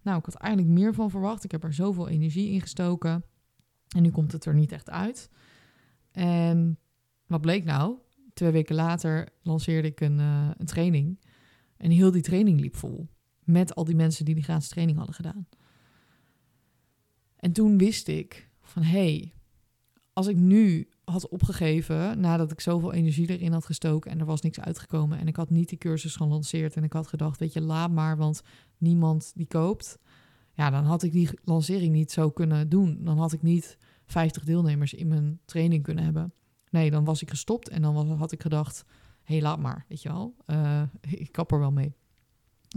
nou, 0.03 0.19
ik 0.19 0.25
had 0.25 0.35
eigenlijk 0.35 0.75
meer 0.75 0.95
van 0.95 1.11
verwacht. 1.11 1.45
Ik 1.45 1.51
heb 1.51 1.65
er 1.65 1.75
zoveel 1.75 2.09
energie 2.09 2.51
in 2.51 2.61
gestoken. 2.61 3.25
En 3.89 4.03
nu 4.03 4.11
komt 4.11 4.33
het 4.33 4.45
er 4.45 4.55
niet 4.55 4.73
echt 4.73 4.91
uit. 4.91 5.31
En 6.11 6.79
wat 7.27 7.41
bleek 7.41 7.65
nou? 7.65 7.97
Twee 8.35 8.51
weken 8.51 8.75
later 8.75 9.29
lanceerde 9.43 9.89
ik 9.89 10.01
een, 10.01 10.19
uh, 10.19 10.51
een 10.57 10.67
training. 10.67 11.21
En 11.77 11.91
heel 11.91 12.11
die 12.11 12.23
training 12.23 12.61
liep 12.61 12.77
vol. 12.77 13.09
Met 13.45 13.75
al 13.75 13.85
die 13.85 13.97
mensen 13.97 14.25
die 14.25 14.35
die 14.35 14.45
gratis 14.45 14.69
training 14.69 14.99
hadden 14.99 15.15
gedaan. 15.15 15.47
En 17.39 17.53
toen 17.53 17.79
wist 17.79 18.09
ik 18.09 18.49
van 18.61 18.83
hé, 18.83 18.91
hey, 18.91 19.33
als 20.13 20.27
ik 20.27 20.37
nu 20.37 20.89
had 21.05 21.29
opgegeven 21.29 22.21
nadat 22.21 22.53
ik 22.53 22.61
zoveel 22.61 22.93
energie 22.93 23.29
erin 23.29 23.53
had 23.53 23.65
gestoken 23.65 24.11
en 24.11 24.21
er 24.21 24.27
was 24.27 24.41
niks 24.41 24.61
uitgekomen 24.61 25.19
en 25.19 25.29
ik 25.29 25.37
had 25.37 25.51
niet 25.51 25.69
die 25.69 25.79
cursus 25.79 26.17
gelanceerd 26.17 26.77
en 26.77 26.85
ik 26.85 26.93
had 26.93 27.07
gedacht, 27.07 27.39
weet 27.39 27.53
je, 27.53 27.61
laat 27.61 27.91
maar, 27.91 28.17
want 28.17 28.43
niemand 28.79 29.33
die 29.35 29.47
koopt. 29.47 29.99
Ja, 30.53 30.71
dan 30.71 30.85
had 30.85 31.03
ik 31.03 31.13
die 31.13 31.29
lancering 31.45 31.93
niet 31.93 32.13
zo 32.13 32.31
kunnen 32.31 32.69
doen. 32.69 32.99
Dan 33.05 33.19
had 33.19 33.33
ik 33.33 33.43
niet 33.43 33.79
50 34.07 34.45
deelnemers 34.45 34.95
in 34.95 35.09
mijn 35.09 35.41
training 35.45 35.83
kunnen 35.83 36.05
hebben. 36.05 36.33
Nee, 36.71 36.91
dan 36.91 37.05
was 37.05 37.23
ik 37.23 37.31
gestopt 37.31 37.69
en 37.69 37.83
dan 37.83 37.95
was, 37.95 38.19
had 38.19 38.33
ik 38.33 38.43
gedacht, 38.43 38.85
hé, 39.23 39.35
hey, 39.35 39.43
laat 39.43 39.59
maar, 39.59 39.85
weet 39.89 40.03
je 40.03 40.09
wel. 40.09 40.35
Uh, 40.47 40.83
ik 41.01 41.33
kap 41.33 41.53
er 41.53 41.59
wel 41.59 41.73
mee. 41.73 41.95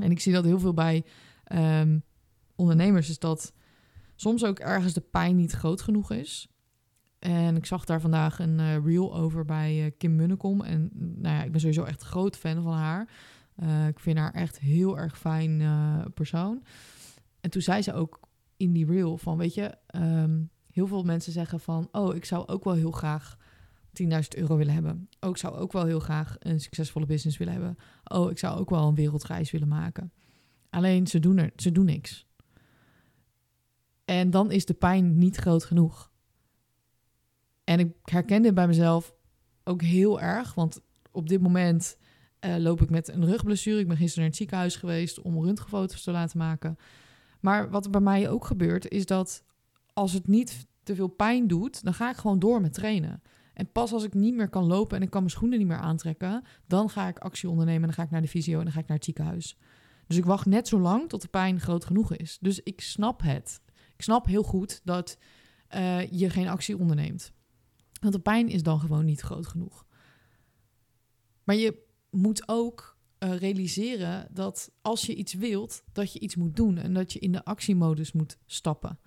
En 0.01 0.11
ik 0.11 0.19
zie 0.19 0.33
dat 0.33 0.43
heel 0.43 0.59
veel 0.59 0.73
bij 0.73 1.03
um, 1.53 2.03
ondernemers, 2.55 3.09
is 3.09 3.19
dat 3.19 3.53
soms 4.21 4.45
ook 4.45 4.59
ergens 4.59 4.93
de 4.93 5.01
pijn 5.01 5.35
niet 5.35 5.51
groot 5.51 5.81
genoeg 5.81 6.11
is. 6.11 6.47
En 7.19 7.55
ik 7.55 7.65
zag 7.65 7.85
daar 7.85 8.01
vandaag 8.01 8.39
een 8.39 8.59
uh, 8.59 8.85
reel 8.85 9.15
over 9.15 9.45
bij 9.45 9.85
uh, 9.85 9.91
Kim 9.97 10.15
Munnekom. 10.15 10.61
En 10.61 10.89
nou 10.93 11.35
ja, 11.35 11.43
ik 11.43 11.51
ben 11.51 11.59
sowieso 11.59 11.83
echt 11.83 12.01
groot 12.01 12.37
fan 12.37 12.63
van 12.63 12.73
haar. 12.73 13.09
Uh, 13.63 13.87
ik 13.87 13.99
vind 13.99 14.17
haar 14.17 14.33
echt 14.33 14.59
heel 14.59 14.97
erg 14.97 15.17
fijn 15.17 15.61
persoon. 16.13 16.63
En 17.39 17.49
toen 17.49 17.61
zei 17.61 17.81
ze 17.81 17.93
ook 17.93 18.19
in 18.57 18.73
die 18.73 18.85
reel 18.85 19.17
van, 19.17 19.37
weet 19.37 19.53
je, 19.53 19.75
um, 19.95 20.49
heel 20.71 20.87
veel 20.87 21.03
mensen 21.03 21.31
zeggen 21.31 21.59
van, 21.59 21.87
oh, 21.91 22.15
ik 22.15 22.25
zou 22.25 22.47
ook 22.47 22.63
wel 22.63 22.73
heel 22.73 22.91
graag 22.91 23.37
10.000 24.03 24.07
euro 24.29 24.57
willen 24.57 24.73
hebben. 24.73 25.09
Oh, 25.19 25.29
ik 25.29 25.37
zou 25.37 25.55
ook 25.55 25.71
wel 25.71 25.85
heel 25.85 25.99
graag 25.99 26.35
een 26.39 26.59
succesvolle 26.59 27.05
business 27.05 27.37
willen 27.37 27.53
hebben. 27.53 27.77
Oh, 28.03 28.31
ik 28.31 28.37
zou 28.37 28.59
ook 28.59 28.69
wel 28.69 28.87
een 28.87 28.95
wereldreis 28.95 29.51
willen 29.51 29.67
maken. 29.67 30.11
Alleen 30.69 31.07
ze 31.07 31.19
doen 31.19 31.37
er, 31.37 31.51
ze 31.55 31.71
doen 31.71 31.85
niks. 31.85 32.25
En 34.11 34.29
dan 34.29 34.51
is 34.51 34.65
de 34.65 34.73
pijn 34.73 35.17
niet 35.17 35.35
groot 35.35 35.63
genoeg. 35.63 36.11
En 37.63 37.79
ik 37.79 37.95
herkende 38.03 38.53
bij 38.53 38.67
mezelf 38.67 39.15
ook 39.63 39.81
heel 39.81 40.21
erg, 40.21 40.53
want 40.53 40.81
op 41.11 41.29
dit 41.29 41.41
moment 41.41 41.97
uh, 42.45 42.55
loop 42.57 42.81
ik 42.81 42.89
met 42.89 43.07
een 43.07 43.25
rugblessure. 43.25 43.79
Ik 43.79 43.87
ben 43.87 43.97
gisteren 43.97 44.19
naar 44.19 44.29
het 44.29 44.37
ziekenhuis 44.37 44.75
geweest 44.75 45.21
om 45.21 45.43
röntgenfoto's 45.43 46.03
te 46.03 46.11
laten 46.11 46.37
maken. 46.37 46.77
Maar 47.39 47.69
wat 47.69 47.85
er 47.85 47.91
bij 47.91 48.01
mij 48.01 48.29
ook 48.29 48.45
gebeurt, 48.45 48.87
is 48.87 49.05
dat 49.05 49.43
als 49.93 50.13
het 50.13 50.27
niet 50.27 50.67
te 50.83 50.95
veel 50.95 51.07
pijn 51.07 51.47
doet, 51.47 51.83
dan 51.83 51.93
ga 51.93 52.09
ik 52.09 52.17
gewoon 52.17 52.39
door 52.39 52.61
met 52.61 52.73
trainen. 52.73 53.21
En 53.53 53.71
pas 53.71 53.93
als 53.93 54.03
ik 54.03 54.13
niet 54.13 54.35
meer 54.35 54.49
kan 54.49 54.65
lopen 54.65 54.97
en 54.97 55.03
ik 55.03 55.09
kan 55.09 55.21
mijn 55.21 55.33
schoenen 55.33 55.57
niet 55.57 55.67
meer 55.67 55.77
aantrekken, 55.77 56.43
dan 56.67 56.89
ga 56.89 57.07
ik 57.07 57.19
actie 57.19 57.49
ondernemen 57.49 57.81
en 57.81 57.87
dan 57.87 57.95
ga 57.95 58.03
ik 58.03 58.11
naar 58.11 58.21
de 58.21 58.27
fysio 58.27 58.57
en 58.57 58.63
dan 58.63 58.73
ga 58.73 58.79
ik 58.79 58.87
naar 58.87 58.97
het 58.97 59.05
ziekenhuis. 59.05 59.57
Dus 60.07 60.17
ik 60.17 60.25
wacht 60.25 60.45
net 60.45 60.67
zo 60.67 60.79
lang 60.79 61.09
tot 61.09 61.21
de 61.21 61.27
pijn 61.27 61.59
groot 61.59 61.85
genoeg 61.85 62.15
is. 62.15 62.37
Dus 62.41 62.59
ik 62.59 62.81
snap 62.81 63.21
het. 63.21 63.61
Ik 64.01 64.07
snap 64.07 64.25
heel 64.25 64.43
goed 64.43 64.81
dat 64.83 65.17
uh, 65.75 66.11
je 66.11 66.29
geen 66.29 66.47
actie 66.47 66.77
onderneemt. 66.77 67.33
Want 67.99 68.13
de 68.13 68.19
pijn 68.19 68.49
is 68.49 68.63
dan 68.63 68.79
gewoon 68.79 69.05
niet 69.05 69.21
groot 69.21 69.47
genoeg. 69.47 69.85
Maar 71.43 71.55
je 71.55 71.83
moet 72.09 72.47
ook 72.47 72.97
uh, 73.19 73.35
realiseren 73.35 74.27
dat 74.31 74.71
als 74.81 75.05
je 75.05 75.15
iets 75.15 75.33
wilt, 75.33 75.83
dat 75.91 76.13
je 76.13 76.19
iets 76.19 76.35
moet 76.35 76.55
doen 76.55 76.77
en 76.77 76.93
dat 76.93 77.13
je 77.13 77.19
in 77.19 77.31
de 77.31 77.45
actiemodus 77.45 78.11
moet 78.11 78.37
stappen. 78.45 78.99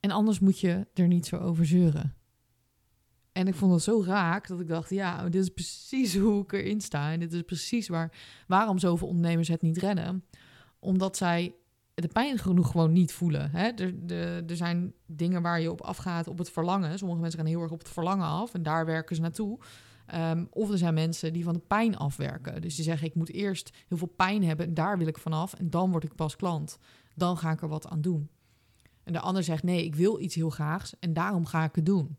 En 0.00 0.10
anders 0.10 0.38
moet 0.38 0.60
je 0.60 0.86
er 0.94 1.06
niet 1.06 1.26
zo 1.26 1.36
over 1.36 1.66
zeuren. 1.66 2.16
En 3.32 3.46
ik 3.46 3.54
vond 3.54 3.72
het 3.72 3.82
zo 3.82 4.02
raak 4.02 4.48
dat 4.48 4.60
ik 4.60 4.68
dacht, 4.68 4.90
ja, 4.90 5.28
dit 5.28 5.42
is 5.42 5.48
precies 5.48 6.16
hoe 6.16 6.42
ik 6.42 6.52
erin 6.52 6.80
sta. 6.80 7.12
En 7.12 7.20
dit 7.20 7.32
is 7.32 7.42
precies 7.42 7.88
waar, 7.88 8.16
waarom 8.46 8.78
zoveel 8.78 9.08
ondernemers 9.08 9.48
het 9.48 9.62
niet 9.62 9.78
redden. 9.78 10.24
Omdat 10.78 11.16
zij 11.16 11.54
de 12.00 12.08
pijn 12.08 12.38
genoeg 12.38 12.70
gewoon 12.70 12.92
niet 12.92 13.12
voelen. 13.12 13.50
Hè? 13.50 13.68
Er, 13.68 13.94
er 14.46 14.56
zijn 14.56 14.92
dingen 15.06 15.42
waar 15.42 15.60
je 15.60 15.70
op 15.70 15.80
afgaat 15.80 16.28
op 16.28 16.38
het 16.38 16.50
verlangen. 16.50 16.98
Sommige 16.98 17.20
mensen 17.20 17.38
gaan 17.38 17.48
heel 17.48 17.62
erg 17.62 17.70
op 17.70 17.78
het 17.78 17.88
verlangen 17.88 18.26
af 18.26 18.54
en 18.54 18.62
daar 18.62 18.86
werken 18.86 19.16
ze 19.16 19.22
naartoe. 19.22 19.58
Um, 20.14 20.46
of 20.50 20.70
er 20.70 20.78
zijn 20.78 20.94
mensen 20.94 21.32
die 21.32 21.44
van 21.44 21.52
de 21.52 21.60
pijn 21.66 21.96
afwerken. 21.96 22.60
Dus 22.60 22.74
die 22.74 22.84
zeggen, 22.84 23.06
ik 23.06 23.14
moet 23.14 23.32
eerst 23.32 23.70
heel 23.88 23.98
veel 23.98 24.12
pijn 24.16 24.44
hebben 24.44 24.66
en 24.66 24.74
daar 24.74 24.98
wil 24.98 25.06
ik 25.06 25.18
vanaf. 25.18 25.54
En 25.54 25.70
dan 25.70 25.90
word 25.90 26.04
ik 26.04 26.14
pas 26.14 26.36
klant. 26.36 26.78
Dan 27.14 27.36
ga 27.36 27.50
ik 27.50 27.62
er 27.62 27.68
wat 27.68 27.88
aan 27.88 28.00
doen. 28.00 28.28
En 29.04 29.12
de 29.12 29.20
ander 29.20 29.42
zegt, 29.42 29.62
nee, 29.62 29.84
ik 29.84 29.94
wil 29.94 30.20
iets 30.20 30.34
heel 30.34 30.50
graags 30.50 30.98
en 30.98 31.12
daarom 31.12 31.46
ga 31.46 31.64
ik 31.64 31.74
het 31.74 31.86
doen. 31.86 32.16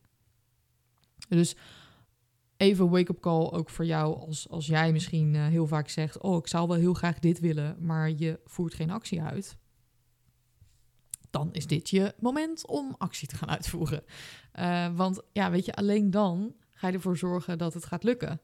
Dus 1.29 1.55
even 2.57 2.89
wake-up 2.89 3.19
call 3.19 3.49
ook 3.51 3.69
voor 3.69 3.85
jou 3.85 4.19
als, 4.19 4.49
als 4.49 4.65
jij 4.65 4.91
misschien 4.91 5.33
uh, 5.33 5.45
heel 5.45 5.67
vaak 5.67 5.89
zegt... 5.89 6.21
oh, 6.21 6.37
ik 6.37 6.47
zou 6.47 6.67
wel 6.67 6.77
heel 6.77 6.93
graag 6.93 7.19
dit 7.19 7.39
willen, 7.39 7.75
maar 7.79 8.11
je 8.11 8.39
voert 8.45 8.73
geen 8.73 8.91
actie 8.91 9.21
uit 9.21 9.57
dan 11.29 11.49
is 11.51 11.67
dit 11.67 11.89
je 11.89 12.13
moment 12.19 12.67
om 12.67 12.95
actie 12.97 13.27
te 13.27 13.35
gaan 13.35 13.49
uitvoeren. 13.49 14.03
Uh, 14.59 14.95
want 14.95 15.21
ja, 15.31 15.51
weet 15.51 15.65
je, 15.65 15.73
alleen 15.73 16.11
dan 16.11 16.53
ga 16.71 16.87
je 16.87 16.93
ervoor 16.93 17.17
zorgen 17.17 17.57
dat 17.57 17.73
het 17.73 17.85
gaat 17.85 18.03
lukken. 18.03 18.41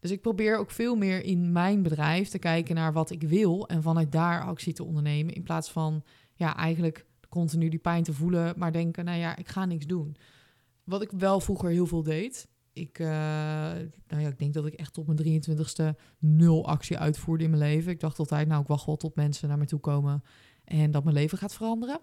Dus 0.00 0.10
ik 0.10 0.20
probeer 0.20 0.58
ook 0.58 0.70
veel 0.70 0.96
meer 0.96 1.24
in 1.24 1.52
mijn 1.52 1.82
bedrijf 1.82 2.28
te 2.28 2.38
kijken 2.38 2.74
naar 2.74 2.92
wat 2.92 3.10
ik 3.10 3.22
wil 3.22 3.68
en 3.68 3.82
vanuit 3.82 4.12
daar 4.12 4.44
actie 4.44 4.72
te 4.72 4.84
ondernemen. 4.84 5.34
In 5.34 5.42
plaats 5.42 5.70
van 5.70 6.02
ja, 6.34 6.56
eigenlijk 6.56 7.06
continu 7.28 7.68
die 7.68 7.78
pijn 7.78 8.02
te 8.02 8.12
voelen, 8.12 8.54
maar 8.56 8.72
denken, 8.72 9.04
nou 9.04 9.18
ja, 9.18 9.36
ik 9.36 9.48
ga 9.48 9.64
niks 9.64 9.86
doen. 9.86 10.16
Wat 10.84 11.02
ik 11.02 11.10
wel 11.10 11.40
vroeger 11.40 11.70
heel 11.70 11.86
veel 11.86 12.02
deed. 12.02 12.48
Ik, 12.72 12.98
uh, 12.98 13.08
nou 14.06 14.22
ja, 14.22 14.28
ik 14.28 14.38
denk 14.38 14.54
dat 14.54 14.66
ik 14.66 14.74
echt 14.74 14.92
tot 14.92 15.06
mijn 15.06 15.42
23ste 15.42 15.98
nul 16.18 16.66
actie 16.66 16.98
uitvoerde 16.98 17.44
in 17.44 17.50
mijn 17.50 17.62
leven. 17.62 17.92
Ik 17.92 18.00
dacht 18.00 18.18
altijd, 18.18 18.48
nou, 18.48 18.60
ik 18.60 18.66
wacht 18.66 18.86
wel 18.86 18.96
tot 18.96 19.14
mensen 19.14 19.48
naar 19.48 19.58
me 19.58 19.66
toe 19.66 19.80
komen 19.80 20.22
en 20.66 20.90
dat 20.90 21.04
mijn 21.04 21.16
leven 21.16 21.38
gaat 21.38 21.54
veranderen. 21.54 22.00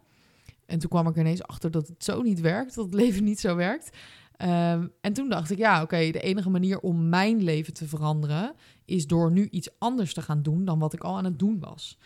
En 0.65 0.79
toen 0.79 0.89
kwam 0.89 1.07
ik 1.07 1.15
ineens 1.15 1.43
achter 1.43 1.71
dat 1.71 1.87
het 1.87 2.03
zo 2.03 2.21
niet 2.21 2.39
werkt, 2.39 2.75
dat 2.75 2.85
het 2.85 2.93
leven 2.93 3.23
niet 3.23 3.39
zo 3.39 3.55
werkt. 3.55 3.97
Um, 4.37 4.91
en 5.01 5.13
toen 5.13 5.29
dacht 5.29 5.51
ik, 5.51 5.57
ja, 5.57 5.81
oké, 5.81 6.11
de 6.11 6.21
enige 6.21 6.49
manier 6.49 6.79
om 6.79 7.09
mijn 7.09 7.43
leven 7.43 7.73
te 7.73 7.87
veranderen 7.87 8.53
is 8.85 9.07
door 9.07 9.31
nu 9.31 9.47
iets 9.49 9.69
anders 9.77 10.13
te 10.13 10.21
gaan 10.21 10.41
doen 10.41 10.65
dan 10.65 10.79
wat 10.79 10.93
ik 10.93 11.03
al 11.03 11.17
aan 11.17 11.25
het 11.25 11.39
doen 11.39 11.59
was. 11.59 11.97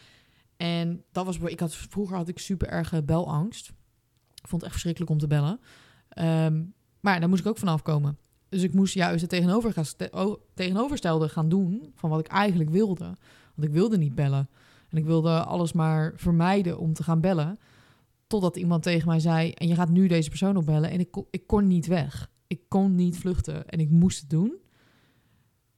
En 0.58 1.04
dat 1.12 1.26
was, 1.26 1.38
ik 1.38 1.60
had, 1.60 1.76
vroeger 1.76 2.18
had 2.18 2.28
ik 2.28 2.40
super 2.40 2.68
erge 2.68 3.04
belangst. 3.04 3.68
Ik 4.36 4.48
vond 4.48 4.62
het 4.62 4.64
echt 4.64 4.72
verschrikkelijk 4.72 5.12
om 5.12 5.18
te 5.18 5.28
bellen. 5.28 5.60
Um, 6.46 6.74
maar 7.00 7.20
daar 7.20 7.30
moest 7.30 7.42
ik 7.42 7.48
ook 7.48 7.58
vanaf 7.58 7.82
komen. 7.82 8.18
Dus 8.50 8.64
ik 8.64 8.74
moest 8.74 8.94
juist 8.94 9.22
het 9.22 9.30
tegenovergestelde 10.56 11.30
gaan 11.30 11.50
doen 11.50 11.92
van 11.96 12.10
wat 12.10 12.20
ik 12.20 12.28
eigenlijk 12.28 12.70
wilde. 12.70 13.06
Want 13.56 13.68
ik 13.68 13.72
wilde 13.72 13.98
niet 13.98 14.16
bellen. 14.16 14.50
En 14.90 14.98
ik 14.98 15.06
wilde 15.06 15.44
alles 15.44 15.74
maar 15.74 16.14
vermijden 16.16 16.80
om 16.80 16.94
te 16.94 17.04
gaan 17.04 17.22
bellen. 17.22 17.60
Totdat 18.28 18.58
iemand 18.58 18.84
tegen 18.84 19.08
mij 19.08 19.20
zei: 19.20 19.52
En 19.52 19.68
je 19.68 19.76
gaat 19.76 19.90
nu 19.90 20.08
deze 20.08 20.30
persoon 20.30 20.58
opbellen. 20.58 20.90
En 20.90 21.00
ik, 21.00 21.16
ik 21.30 21.48
kon 21.48 21.68
niet 21.68 21.88
weg. 21.88 22.32
Ik 22.48 22.62
kon 22.68 22.96
niet 22.96 23.18
vluchten. 23.18 23.68
En 23.70 23.80
ik 23.80 23.90
moest 23.90 24.20
het 24.20 24.30
doen. 24.30 24.56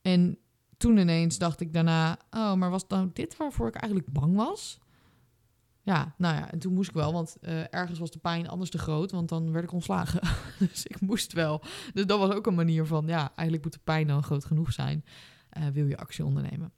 En 0.01 0.37
toen 0.77 0.97
ineens 0.97 1.37
dacht 1.37 1.61
ik 1.61 1.73
daarna: 1.73 2.17
Oh, 2.31 2.53
maar 2.53 2.69
was 2.69 2.87
nou 2.87 3.09
dit 3.13 3.37
waarvoor 3.37 3.67
ik 3.67 3.75
eigenlijk 3.75 4.13
bang 4.13 4.35
was? 4.35 4.79
Ja, 5.81 6.13
nou 6.17 6.35
ja, 6.35 6.51
en 6.51 6.59
toen 6.59 6.73
moest 6.73 6.89
ik 6.89 6.95
wel, 6.95 7.13
want 7.13 7.37
uh, 7.41 7.73
ergens 7.73 7.99
was 7.99 8.11
de 8.11 8.19
pijn 8.19 8.47
anders 8.47 8.69
te 8.69 8.77
groot, 8.77 9.11
want 9.11 9.29
dan 9.29 9.51
werd 9.51 9.63
ik 9.63 9.71
ontslagen. 9.71 10.21
dus 10.69 10.85
ik 10.85 11.01
moest 11.01 11.33
wel. 11.33 11.61
Dus 11.93 12.05
dat 12.05 12.19
was 12.19 12.31
ook 12.31 12.47
een 12.47 12.55
manier 12.55 12.85
van: 12.85 13.07
ja, 13.07 13.31
eigenlijk 13.35 13.63
moet 13.63 13.73
de 13.73 13.79
pijn 13.83 14.07
dan 14.07 14.23
groot 14.23 14.45
genoeg 14.45 14.71
zijn. 14.71 15.05
Uh, 15.57 15.67
wil 15.67 15.87
je 15.87 15.97
actie 15.97 16.25
ondernemen? 16.25 16.73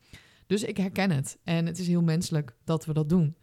Dus 0.52 0.64
ik 0.64 0.78
herken 0.78 1.12
het. 1.12 1.38
En 1.44 1.66
het 1.66 1.80
is 1.80 1.88
heel 1.88 2.02
menselijk 2.02 2.56
dat 2.64 2.86
we 2.86 2.94
dat 2.94 3.10
doen. 3.10 3.36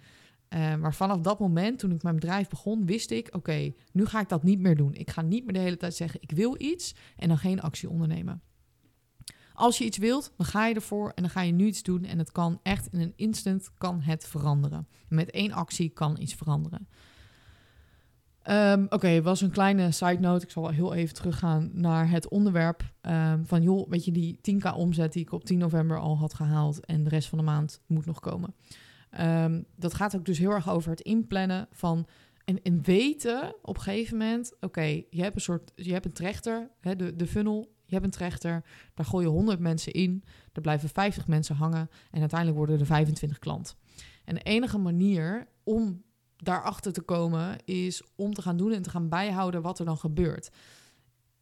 Uh, 0.49 0.75
maar 0.75 0.95
vanaf 0.95 1.21
dat 1.21 1.39
moment, 1.39 1.79
toen 1.79 1.91
ik 1.91 2.03
mijn 2.03 2.15
bedrijf 2.15 2.49
begon, 2.49 2.87
wist 2.87 3.11
ik: 3.11 3.35
oké, 3.35 3.73
nu 3.93 4.07
ga 4.07 4.21
ik 4.21 4.29
dat 4.29 4.43
niet 4.43 4.61
meer 4.61 4.77
doen. 4.77 4.95
Ik 4.95 5.11
ga 5.11 5.23
niet 5.23 5.45
meer 5.45 5.53
de 5.53 5.59
hele 5.59 5.77
tijd 5.77 5.95
zeggen: 5.95 6.23
ik 6.23 6.31
wil 6.31 6.55
iets 6.61 6.95
en 7.17 7.29
dan 7.29 7.39
geen 7.39 7.61
actie 7.61 7.89
ondernemen. 7.89 8.43
Als 9.53 9.79
je 9.79 9.85
iets 9.85 9.99
wilt, 9.99 10.33
dan 10.37 10.47
ga 10.47 10.67
je 10.67 10.75
ervoor 10.75 11.13
en 11.15 11.23
dan 11.23 11.31
ga 11.31 11.41
je 11.41 11.53
nu 11.53 11.67
iets 11.67 11.83
doen. 11.83 12.05
En 12.05 12.19
het 12.19 12.33
kan 12.33 12.61
echt 12.63 12.93
in 12.93 13.01
een 13.01 13.13
instant 13.17 13.71
kan 13.79 14.01
het 14.01 14.27
veranderen. 14.27 14.89
Met 15.09 15.31
één 15.31 15.53
actie 15.53 15.89
kan 15.89 16.21
iets 16.21 16.35
veranderen. 16.35 16.89
Um, 18.51 18.87
Oké, 18.89 19.23
was 19.23 19.41
een 19.41 19.51
kleine 19.51 19.93
side 19.93 20.21
note. 20.21 20.45
Ik 20.45 20.51
zal 20.51 20.69
heel 20.69 20.95
even 20.95 21.15
teruggaan 21.15 21.71
naar 21.73 22.11
het 22.11 22.29
onderwerp 22.29 22.83
um, 23.03 23.47
van 23.47 23.63
joh, 23.63 23.89
weet 23.89 24.05
je 24.05 24.13
die 24.13 24.39
10k 24.51 24.75
omzet 24.75 25.13
die 25.13 25.23
ik 25.23 25.33
op 25.33 25.45
10 25.45 25.59
november 25.59 25.99
al 25.99 26.19
had 26.19 26.35
gehaald 26.35 26.85
en 26.87 27.03
de 27.03 27.09
rest 27.09 27.29
van 27.29 27.39
de 27.39 27.45
maand 27.45 27.81
moet 27.87 28.07
nog 28.07 28.21
komen. 28.21 28.55
Um, 29.21 29.65
dat 29.77 29.95
gaat 29.95 30.17
ook 30.17 30.25
dus 30.25 30.39
heel 30.39 30.51
erg 30.51 30.71
over 30.71 30.91
het 30.91 31.01
inplannen 31.01 31.69
van 31.71 32.07
en, 32.45 32.63
en 32.63 32.83
weten 32.83 33.55
op 33.63 33.77
een 33.77 33.83
gegeven 33.83 34.17
moment, 34.17 34.53
oké, 34.61 35.03
je 35.11 35.23
hebt 35.23 35.35
een 35.35 35.41
soort, 35.41 35.73
je 35.75 35.93
hebt 35.93 36.05
een 36.05 36.13
trechter, 36.13 36.71
hè, 36.81 36.97
de, 36.97 37.17
de 37.17 37.27
funnel, 37.27 37.73
je 37.87 37.95
hebt 37.95 38.05
een 38.05 38.11
trechter, 38.11 38.65
daar 38.95 39.07
gooi 39.07 39.27
je 39.27 39.33
100 39.33 39.59
mensen 39.59 39.93
in, 39.93 40.25
er 40.53 40.63
blijven 40.63 40.89
50 40.89 41.27
mensen 41.27 41.57
hangen 41.57 41.89
en 42.11 42.21
uiteindelijk 42.21 42.59
worden 42.59 42.81
er 42.81 42.87
25 42.87 43.39
klant. 43.39 43.77
En 44.25 44.35
de 44.35 44.43
enige 44.43 44.79
manier 44.79 45.47
om 45.65 46.03
daarachter 46.43 46.93
te 46.93 47.01
komen 47.01 47.65
is 47.65 48.03
om 48.17 48.35
te 48.35 48.43
gaan 48.43 48.57
doen 48.57 48.73
en 48.73 48.83
te 48.83 48.91
gaan 48.91 49.09
bijhouden 49.09 49.63
wat 49.63 49.79
er 49.79 49.85
dan 49.85 49.99
gebeurt. 49.99 50.51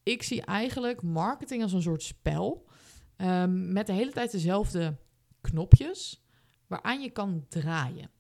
Ik 0.03 0.23
zie 0.23 0.43
eigenlijk 0.43 1.03
marketing 1.03 1.63
als 1.63 1.73
een 1.73 1.83
soort 1.83 2.03
spel 2.03 2.69
um, 3.17 3.73
met 3.73 3.87
de 3.87 3.93
hele 3.93 4.13
tijd 4.13 4.31
dezelfde 4.31 4.97
knopjes 5.41 6.25
waaraan 6.67 7.01
je 7.01 7.11
kan 7.11 7.47
draaien. 7.49 8.11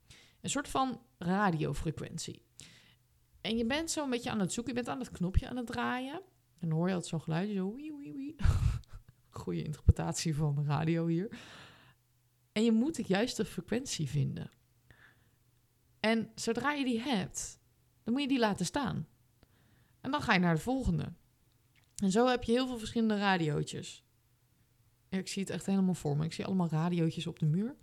Een 0.40 0.50
soort 0.50 0.68
van 0.68 1.00
radiofrequentie. 1.18 2.42
En 3.40 3.56
je 3.56 3.66
bent 3.66 3.90
zo 3.90 4.04
een 4.04 4.10
beetje 4.10 4.30
aan 4.30 4.40
het 4.40 4.52
zoeken, 4.52 4.74
je 4.74 4.82
bent 4.82 4.94
aan 4.94 5.00
het 5.00 5.10
knopje 5.10 5.48
aan 5.48 5.56
het 5.56 5.66
draaien. 5.66 6.22
En 6.58 6.68
dan 6.68 6.70
hoor 6.70 6.88
je 6.88 6.94
altijd 6.94 7.10
zo'n 7.10 7.20
geluidje, 7.20 7.54
zo 7.54 7.74
wie 7.74 7.92
wie 7.98 8.14
wie. 8.14 8.36
Goede 9.30 9.62
interpretatie 9.62 10.34
van 10.34 10.64
radio 10.66 11.06
hier. 11.06 11.38
En 12.52 12.64
je 12.64 12.72
moet 12.72 12.96
de 12.96 13.04
juiste 13.06 13.44
frequentie 13.44 14.08
vinden. 14.08 14.50
En 16.06 16.30
zodra 16.34 16.72
je 16.72 16.84
die 16.84 17.00
hebt, 17.00 17.58
dan 18.04 18.12
moet 18.12 18.22
je 18.22 18.28
die 18.28 18.38
laten 18.38 18.66
staan. 18.66 19.06
En 20.00 20.10
dan 20.10 20.22
ga 20.22 20.32
je 20.32 20.38
naar 20.38 20.54
de 20.54 20.60
volgende. 20.60 21.12
En 21.96 22.10
zo 22.10 22.26
heb 22.26 22.44
je 22.44 22.52
heel 22.52 22.66
veel 22.66 22.78
verschillende 22.78 23.18
radiootjes. 23.18 24.04
ik 25.08 25.28
zie 25.28 25.42
het 25.42 25.50
echt 25.50 25.66
helemaal 25.66 25.94
voor 25.94 26.16
me. 26.16 26.24
Ik 26.24 26.32
zie 26.32 26.44
allemaal 26.44 26.68
radiootjes 26.68 27.26
op 27.26 27.38
de 27.38 27.46
muur. 27.46 27.76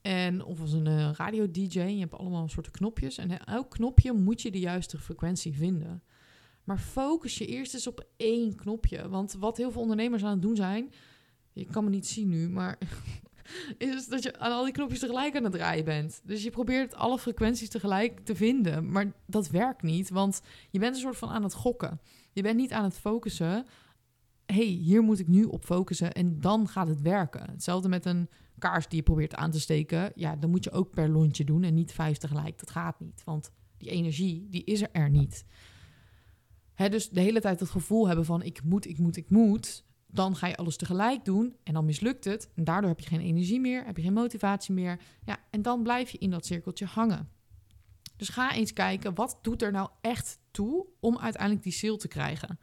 En 0.00 0.44
of 0.44 0.60
als 0.60 0.72
een 0.72 0.86
uh, 0.86 1.10
radio-dj. 1.12 1.80
Je 1.80 1.98
hebt 1.98 2.14
allemaal 2.14 2.48
soorten 2.48 2.72
knopjes. 2.72 3.18
En 3.18 3.44
elk 3.44 3.70
knopje 3.70 4.12
moet 4.12 4.42
je 4.42 4.50
de 4.50 4.58
juiste 4.58 4.98
frequentie 4.98 5.54
vinden. 5.54 6.02
Maar 6.64 6.78
focus 6.78 7.38
je 7.38 7.46
eerst 7.46 7.74
eens 7.74 7.86
op 7.86 8.06
één 8.16 8.54
knopje. 8.54 9.08
Want 9.08 9.32
wat 9.32 9.56
heel 9.56 9.70
veel 9.70 9.82
ondernemers 9.82 10.24
aan 10.24 10.30
het 10.30 10.42
doen 10.42 10.56
zijn. 10.56 10.92
Je 11.52 11.64
kan 11.64 11.84
me 11.84 11.90
niet 11.90 12.06
zien 12.06 12.28
nu, 12.28 12.48
maar 12.48 12.78
is 13.78 14.06
dat 14.06 14.22
je 14.22 14.38
aan 14.38 14.52
al 14.52 14.64
die 14.64 14.72
knopjes 14.72 14.98
tegelijk 14.98 15.36
aan 15.36 15.44
het 15.44 15.52
draaien 15.52 15.84
bent. 15.84 16.20
Dus 16.24 16.42
je 16.42 16.50
probeert 16.50 16.94
alle 16.94 17.18
frequenties 17.18 17.68
tegelijk 17.68 18.20
te 18.20 18.36
vinden. 18.36 18.90
Maar 18.90 19.12
dat 19.26 19.48
werkt 19.48 19.82
niet, 19.82 20.10
want 20.10 20.40
je 20.70 20.78
bent 20.78 20.94
een 20.94 21.00
soort 21.00 21.16
van 21.16 21.28
aan 21.28 21.42
het 21.42 21.54
gokken. 21.54 22.00
Je 22.32 22.42
bent 22.42 22.56
niet 22.56 22.72
aan 22.72 22.84
het 22.84 22.98
focussen. 22.98 23.66
hey, 24.46 24.64
hier 24.64 25.02
moet 25.02 25.18
ik 25.18 25.28
nu 25.28 25.44
op 25.44 25.64
focussen 25.64 26.12
en 26.12 26.40
dan 26.40 26.68
gaat 26.68 26.88
het 26.88 27.00
werken. 27.00 27.50
Hetzelfde 27.50 27.88
met 27.88 28.04
een 28.04 28.28
kaars 28.58 28.88
die 28.88 28.98
je 28.98 29.04
probeert 29.04 29.34
aan 29.34 29.50
te 29.50 29.60
steken. 29.60 30.12
Ja, 30.14 30.36
dan 30.36 30.50
moet 30.50 30.64
je 30.64 30.70
ook 30.70 30.90
per 30.90 31.08
lontje 31.08 31.44
doen 31.44 31.62
en 31.62 31.74
niet 31.74 31.92
vijf 31.92 32.16
tegelijk. 32.16 32.58
Dat 32.58 32.70
gaat 32.70 33.00
niet, 33.00 33.22
want 33.24 33.50
die 33.76 33.90
energie, 33.90 34.46
die 34.50 34.64
is 34.64 34.84
er 34.92 35.10
niet. 35.10 35.44
Hè, 36.74 36.88
dus 36.88 37.08
de 37.08 37.20
hele 37.20 37.40
tijd 37.40 37.60
het 37.60 37.70
gevoel 37.70 38.06
hebben 38.06 38.24
van 38.24 38.42
ik 38.42 38.64
moet, 38.64 38.86
ik 38.86 38.98
moet, 38.98 39.16
ik 39.16 39.30
moet 39.30 39.84
dan 40.12 40.36
ga 40.36 40.46
je 40.46 40.56
alles 40.56 40.76
tegelijk 40.76 41.24
doen 41.24 41.56
en 41.62 41.74
dan 41.74 41.84
mislukt 41.84 42.24
het. 42.24 42.50
En 42.54 42.64
daardoor 42.64 42.90
heb 42.90 43.00
je 43.00 43.06
geen 43.06 43.20
energie 43.20 43.60
meer, 43.60 43.84
heb 43.84 43.96
je 43.96 44.02
geen 44.02 44.12
motivatie 44.12 44.74
meer. 44.74 45.00
Ja, 45.24 45.36
en 45.50 45.62
dan 45.62 45.82
blijf 45.82 46.10
je 46.10 46.18
in 46.18 46.30
dat 46.30 46.46
cirkeltje 46.46 46.86
hangen. 46.86 47.28
Dus 48.16 48.28
ga 48.28 48.52
eens 48.52 48.72
kijken, 48.72 49.14
wat 49.14 49.38
doet 49.42 49.62
er 49.62 49.72
nou 49.72 49.88
echt 50.00 50.38
toe 50.50 50.86
om 51.00 51.18
uiteindelijk 51.18 51.62
die 51.62 51.72
sale 51.72 51.96
te 51.96 52.08
krijgen? 52.08 52.58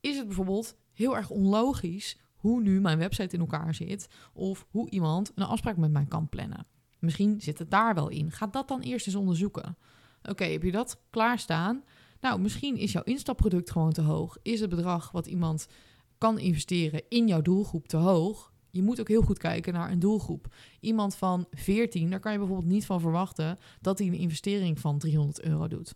Is 0.00 0.16
het 0.16 0.26
bijvoorbeeld 0.26 0.76
heel 0.92 1.16
erg 1.16 1.30
onlogisch 1.30 2.18
hoe 2.36 2.60
nu 2.60 2.80
mijn 2.80 2.98
website 2.98 3.34
in 3.34 3.40
elkaar 3.40 3.74
zit 3.74 4.08
of 4.32 4.66
hoe 4.70 4.90
iemand 4.90 5.32
een 5.34 5.44
afspraak 5.44 5.76
met 5.76 5.90
mij 5.90 6.06
kan 6.06 6.28
plannen? 6.28 6.66
Misschien 6.98 7.40
zit 7.40 7.58
het 7.58 7.70
daar 7.70 7.94
wel 7.94 8.08
in. 8.08 8.30
Ga 8.30 8.46
dat 8.46 8.68
dan 8.68 8.80
eerst 8.80 9.06
eens 9.06 9.16
onderzoeken. 9.16 9.76
Oké, 10.22 10.44
heb 10.44 10.62
je 10.62 10.72
dat 10.72 11.00
klaarstaan? 11.10 11.84
Nou, 12.20 12.40
misschien 12.40 12.76
is 12.76 12.92
jouw 12.92 13.02
instapproduct 13.02 13.70
gewoon 13.70 13.92
te 13.92 14.00
hoog. 14.00 14.36
Is 14.42 14.60
het 14.60 14.70
bedrag 14.70 15.10
wat 15.10 15.26
iemand 15.26 15.66
kan 16.22 16.38
investeren 16.38 17.02
in 17.08 17.28
jouw 17.28 17.42
doelgroep 17.42 17.88
te 17.88 17.96
hoog? 17.96 18.52
Je 18.70 18.82
moet 18.82 19.00
ook 19.00 19.08
heel 19.08 19.22
goed 19.22 19.38
kijken 19.38 19.72
naar 19.72 19.90
een 19.90 19.98
doelgroep. 19.98 20.54
Iemand 20.80 21.14
van 21.14 21.46
14, 21.50 22.10
daar 22.10 22.20
kan 22.20 22.32
je 22.32 22.38
bijvoorbeeld 22.38 22.68
niet 22.68 22.86
van 22.86 23.00
verwachten 23.00 23.58
dat 23.80 23.98
hij 23.98 24.06
een 24.06 24.14
investering 24.14 24.80
van 24.80 24.98
300 24.98 25.42
euro 25.42 25.68
doet. 25.68 25.94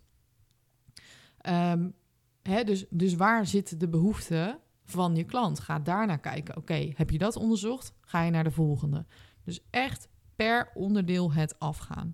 Um, 1.49 1.93
hè, 2.41 2.63
dus, 2.63 2.85
dus 2.89 3.15
waar 3.15 3.45
zit 3.45 3.79
de 3.79 3.87
behoefte 3.87 4.59
van 4.85 5.15
je 5.15 5.23
klant? 5.23 5.59
Ga 5.59 5.79
daarnaar 5.79 6.19
kijken. 6.19 6.57
Oké, 6.57 6.91
heb 6.95 7.09
je 7.09 7.17
dat 7.17 7.35
onderzocht? 7.35 7.93
Ga 8.01 8.23
je 8.23 8.31
naar 8.31 8.43
de 8.43 8.51
volgende. 8.51 9.05
Dus 9.43 9.59
echt 9.69 10.09
per 10.35 10.71
onderdeel 10.73 11.33
het 11.33 11.59
afgaan. 11.59 12.13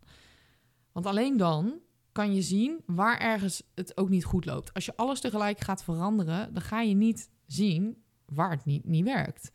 Want 0.92 1.06
alleen 1.06 1.38
dan 1.38 1.80
kan 2.12 2.34
je 2.34 2.42
zien 2.42 2.82
waar 2.86 3.18
ergens 3.18 3.64
het 3.76 3.98
ook 3.98 4.10
niet 4.10 4.26
goed 4.26 4.46
loopt. 4.46 4.74
Als 4.74 4.86
je 4.86 4.96
alles 4.96 5.20
tegelijk 5.20 5.60
gaat 5.60 5.84
veranderen, 5.84 6.54
dan 6.54 6.62
ga 6.62 6.82
je 6.82 6.94
niet 6.94 7.32
zien 7.46 8.03
waar 8.34 8.52
het 8.52 8.66
niet, 8.66 8.86
niet 8.86 9.04
werkt. 9.04 9.52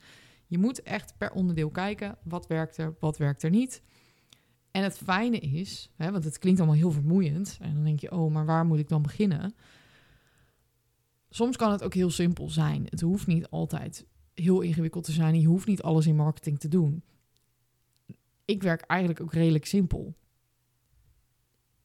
Je 0.46 0.58
moet 0.58 0.82
echt 0.82 1.14
per 1.18 1.32
onderdeel 1.32 1.70
kijken, 1.70 2.18
wat 2.22 2.46
werkt 2.46 2.76
er, 2.76 2.96
wat 3.00 3.16
werkt 3.16 3.42
er 3.42 3.50
niet. 3.50 3.82
En 4.70 4.82
het 4.82 4.98
fijne 4.98 5.38
is, 5.38 5.90
hè, 5.96 6.10
want 6.10 6.24
het 6.24 6.38
klinkt 6.38 6.60
allemaal 6.60 6.78
heel 6.78 6.90
vermoeiend, 6.90 7.58
en 7.60 7.74
dan 7.74 7.84
denk 7.84 8.00
je, 8.00 8.12
oh, 8.12 8.32
maar 8.32 8.46
waar 8.46 8.66
moet 8.66 8.78
ik 8.78 8.88
dan 8.88 9.02
beginnen? 9.02 9.54
Soms 11.30 11.56
kan 11.56 11.70
het 11.70 11.82
ook 11.82 11.94
heel 11.94 12.10
simpel 12.10 12.50
zijn. 12.50 12.86
Het 12.88 13.00
hoeft 13.00 13.26
niet 13.26 13.48
altijd 13.48 14.06
heel 14.34 14.60
ingewikkeld 14.60 15.04
te 15.04 15.12
zijn. 15.12 15.40
Je 15.40 15.46
hoeft 15.46 15.66
niet 15.66 15.82
alles 15.82 16.06
in 16.06 16.16
marketing 16.16 16.58
te 16.58 16.68
doen. 16.68 17.02
Ik 18.44 18.62
werk 18.62 18.80
eigenlijk 18.80 19.20
ook 19.20 19.32
redelijk 19.32 19.66
simpel. 19.66 20.16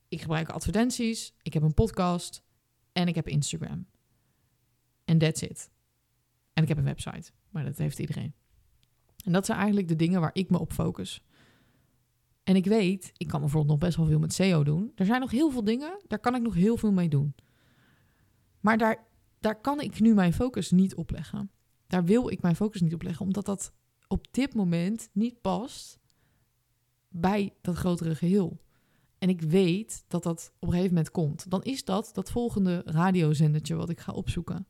Ik 0.08 0.22
gebruik 0.22 0.50
advertenties, 0.50 1.34
ik 1.42 1.54
heb 1.54 1.64
een 1.64 1.74
podcast 1.74 2.44
en 2.92 3.08
ik 3.08 3.16
heb 3.16 3.28
Instagram. 3.28 3.86
En 5.06 5.18
that's 5.18 5.42
it. 5.42 5.70
En 6.54 6.64
ik 6.64 6.70
heb 6.70 6.78
een 6.78 6.84
website, 6.84 7.32
maar 7.50 7.64
dat 7.64 7.78
heeft 7.78 8.00
iedereen. 8.00 8.34
En 9.26 9.32
dat 9.32 9.46
zijn 9.46 9.58
eigenlijk 9.58 9.88
de 9.88 9.96
dingen 9.96 10.22
waar 10.22 10.34
ik 10.34 10.50
me 10.50 10.60
op 10.60 10.74
focus. 10.74 11.24
En 12.44 12.56
ik 12.56 12.66
weet, 12.66 13.12
ik 13.18 13.28
kan 13.28 13.40
bijvoorbeeld 13.40 13.72
nog 13.72 13.82
best 13.82 13.98
wel 13.98 14.06
veel 14.06 14.20
met 14.20 14.34
SEO 14.34 14.64
doen. 14.64 14.92
Er 14.96 15.06
zijn 15.06 15.20
nog 15.20 15.32
heel 15.32 15.52
veel 15.52 15.64
dingen, 15.64 16.00
daar 16.08 16.20
kan 16.20 16.36
ik 16.36 16.42
nog 16.42 16.54
heel 16.54 16.78
veel 16.78 16.92
mee 16.92 17.10
doen. 17.10 17.36
Maar 18.60 18.78
daar, 18.78 19.08
daar 19.40 19.62
kan 19.62 19.82
ik 19.82 20.00
nu 20.00 20.14
mijn 20.14 20.34
focus 20.34 20.72
niet 20.72 20.96
op 20.96 21.12
leggen. 21.12 21.52
Daar 21.88 22.06
wil 22.06 22.30
ik 22.30 22.42
mijn 22.42 22.56
focus 22.56 22.82
niet 22.82 22.94
op 22.94 23.02
leggen, 23.02 23.26
omdat 23.26 23.46
dat 23.46 23.74
op 24.08 24.28
dit 24.32 24.54
moment 24.54 25.10
niet 25.12 25.42
past 25.42 26.00
bij 27.10 27.54
dat 27.62 27.76
grotere 27.76 28.16
geheel. 28.16 28.62
En 29.18 29.30
ik 29.30 29.42
weet 29.42 30.06
dat 30.08 30.24
dat 30.24 30.54
op 30.56 30.68
een 30.68 30.74
gegeven 30.74 30.94
moment 30.96 31.12
komt. 31.12 31.50
Dan 31.50 31.64
is 31.64 31.84
dat 31.84 32.10
dat 32.14 32.32
volgende 32.32 32.82
radiozendertje 32.86 33.76
wat 33.76 33.90
ik 33.90 34.00
ga 34.00 34.12
opzoeken. 34.12 34.68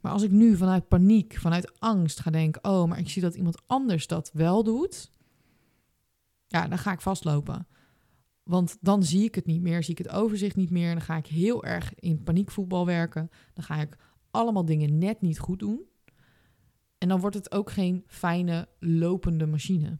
Maar 0.00 0.12
als 0.12 0.22
ik 0.22 0.30
nu 0.30 0.56
vanuit 0.56 0.88
paniek, 0.88 1.36
vanuit 1.38 1.80
angst 1.80 2.20
ga 2.20 2.30
denken: 2.30 2.64
oh, 2.64 2.88
maar 2.88 2.98
ik 2.98 3.08
zie 3.08 3.22
dat 3.22 3.34
iemand 3.34 3.62
anders 3.66 4.06
dat 4.06 4.30
wel 4.32 4.64
doet, 4.64 5.10
ja, 6.46 6.68
dan 6.68 6.78
ga 6.78 6.92
ik 6.92 7.00
vastlopen. 7.00 7.66
Want 8.42 8.76
dan 8.80 9.02
zie 9.02 9.24
ik 9.24 9.34
het 9.34 9.46
niet 9.46 9.62
meer, 9.62 9.82
zie 9.82 9.98
ik 9.98 10.06
het 10.06 10.14
overzicht 10.16 10.56
niet 10.56 10.70
meer. 10.70 10.92
Dan 10.92 11.02
ga 11.02 11.16
ik 11.16 11.26
heel 11.26 11.64
erg 11.64 11.94
in 11.94 12.22
paniekvoetbal 12.22 12.86
werken. 12.86 13.30
Dan 13.52 13.64
ga 13.64 13.80
ik 13.80 13.96
allemaal 14.30 14.64
dingen 14.64 14.98
net 14.98 15.20
niet 15.20 15.38
goed 15.38 15.58
doen. 15.58 15.80
En 16.98 17.08
dan 17.08 17.20
wordt 17.20 17.36
het 17.36 17.52
ook 17.52 17.70
geen 17.70 18.04
fijne 18.06 18.68
lopende 18.78 19.46
machine. 19.46 19.98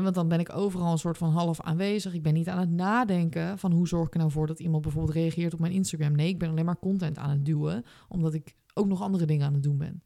Want 0.00 0.14
dan 0.14 0.28
ben 0.28 0.40
ik 0.40 0.56
overal 0.56 0.92
een 0.92 0.98
soort 0.98 1.18
van 1.18 1.30
half 1.30 1.60
aanwezig. 1.60 2.14
Ik 2.14 2.22
ben 2.22 2.34
niet 2.34 2.48
aan 2.48 2.58
het 2.58 2.70
nadenken 2.70 3.58
van 3.58 3.72
hoe 3.72 3.88
zorg 3.88 4.06
ik 4.06 4.12
er 4.12 4.18
nou 4.18 4.30
voor 4.30 4.46
dat 4.46 4.60
iemand 4.60 4.82
bijvoorbeeld 4.82 5.14
reageert 5.14 5.52
op 5.52 5.60
mijn 5.60 5.72
Instagram. 5.72 6.12
Nee, 6.12 6.28
ik 6.28 6.38
ben 6.38 6.50
alleen 6.50 6.64
maar 6.64 6.78
content 6.78 7.18
aan 7.18 7.30
het 7.30 7.44
duwen, 7.44 7.84
omdat 8.08 8.34
ik 8.34 8.54
ook 8.74 8.86
nog 8.86 9.02
andere 9.02 9.24
dingen 9.24 9.46
aan 9.46 9.52
het 9.52 9.62
doen 9.62 9.78
ben. 9.78 10.02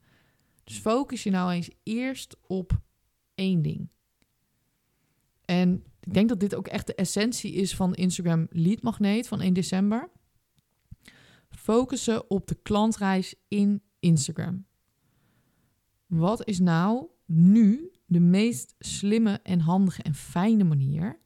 Dus 0.64 0.78
focus 0.78 1.22
je 1.22 1.30
nou 1.30 1.52
eens 1.52 1.70
eerst 1.82 2.36
op 2.46 2.80
één 3.34 3.62
ding. 3.62 3.88
En 5.44 5.84
ik 6.00 6.14
denk 6.14 6.28
dat 6.28 6.40
dit 6.40 6.54
ook 6.54 6.66
echt 6.66 6.86
de 6.86 6.94
essentie 6.94 7.52
is 7.52 7.76
van 7.76 7.94
Instagram 7.94 8.46
Lead 8.50 8.82
Magneet 8.82 9.28
van 9.28 9.40
1 9.40 9.52
december. 9.54 10.10
Focussen 11.48 12.30
op 12.30 12.46
de 12.46 12.54
klantreis 12.54 13.34
in 13.48 13.82
Instagram. 13.98 14.66
Wat 16.06 16.46
is 16.46 16.58
nou 16.58 17.06
nu 17.24 17.90
de 18.06 18.20
meest 18.20 18.74
slimme 18.78 19.40
en 19.42 19.60
handige 19.60 20.02
en 20.02 20.14
fijne 20.14 20.64
manier 20.64 21.20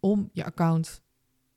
om 0.00 0.28
je 0.32 0.44
account 0.44 1.02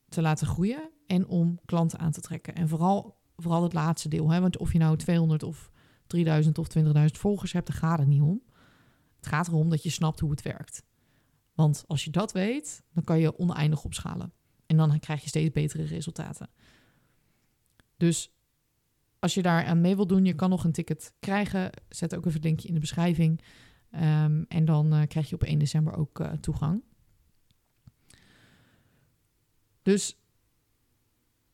te 0.09 0.21
laten 0.21 0.47
groeien 0.47 0.89
en 1.07 1.27
om 1.27 1.59
klanten 1.65 1.99
aan 1.99 2.11
te 2.11 2.21
trekken? 2.21 2.55
En 2.55 2.67
vooral, 2.67 3.19
vooral 3.35 3.63
het 3.63 3.73
laatste 3.73 4.09
deel. 4.09 4.31
Hè? 4.31 4.39
Want 4.39 4.57
of 4.57 4.71
je 4.71 4.79
nou 4.79 4.97
200 4.97 5.43
of 5.43 5.71
3000 6.07 6.57
of 6.57 6.67
20.000 6.77 6.83
volgers 7.11 7.51
hebt, 7.51 7.67
daar 7.67 7.77
gaat 7.77 7.99
het 7.99 8.07
niet 8.07 8.21
om. 8.21 8.41
Het 9.15 9.27
gaat 9.27 9.47
erom 9.47 9.69
dat 9.69 9.83
je 9.83 9.89
snapt 9.89 10.19
hoe 10.19 10.31
het 10.31 10.41
werkt. 10.41 10.83
Want 11.53 11.83
als 11.87 12.03
je 12.03 12.11
dat 12.11 12.31
weet, 12.31 12.83
dan 12.93 13.03
kan 13.03 13.19
je 13.19 13.37
oneindig 13.37 13.83
opschalen. 13.83 14.33
En 14.65 14.77
dan 14.77 14.99
krijg 14.99 15.21
je 15.21 15.27
steeds 15.27 15.51
betere 15.51 15.83
resultaten. 15.83 16.49
Dus 17.97 18.31
als 19.19 19.33
je 19.33 19.41
daar 19.41 19.65
aan 19.65 19.81
mee 19.81 19.95
wil 19.95 20.07
doen, 20.07 20.25
je 20.25 20.33
kan 20.33 20.49
nog 20.49 20.63
een 20.63 20.71
ticket 20.71 21.13
krijgen. 21.19 21.71
Zet 21.89 22.15
ook 22.15 22.25
even 22.25 22.33
het 22.33 22.43
linkje 22.43 22.67
in 22.67 22.73
de 22.73 22.79
beschrijving. 22.79 23.41
Um, 23.97 24.45
en 24.47 24.65
dan 24.65 24.93
uh, 24.93 25.01
krijg 25.07 25.29
je 25.29 25.35
op 25.35 25.43
1 25.43 25.59
december 25.59 25.95
ook 25.95 26.19
uh, 26.19 26.31
toegang. 26.31 26.83
Dus 29.81 30.17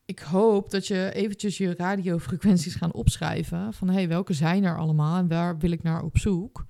ik 0.04 0.18
hoop 0.18 0.70
dat 0.70 0.86
je 0.86 1.12
eventjes 1.12 1.58
je 1.58 1.74
radiofrequenties 1.74 2.74
gaan 2.74 2.92
opschrijven. 2.92 3.72
Van 3.72 3.88
hey, 3.88 4.08
welke 4.08 4.32
zijn 4.32 4.64
er 4.64 4.78
allemaal 4.78 5.18
en 5.18 5.28
waar 5.28 5.58
wil 5.58 5.70
ik 5.70 5.82
naar 5.82 6.02
op 6.02 6.18
zoek? 6.18 6.66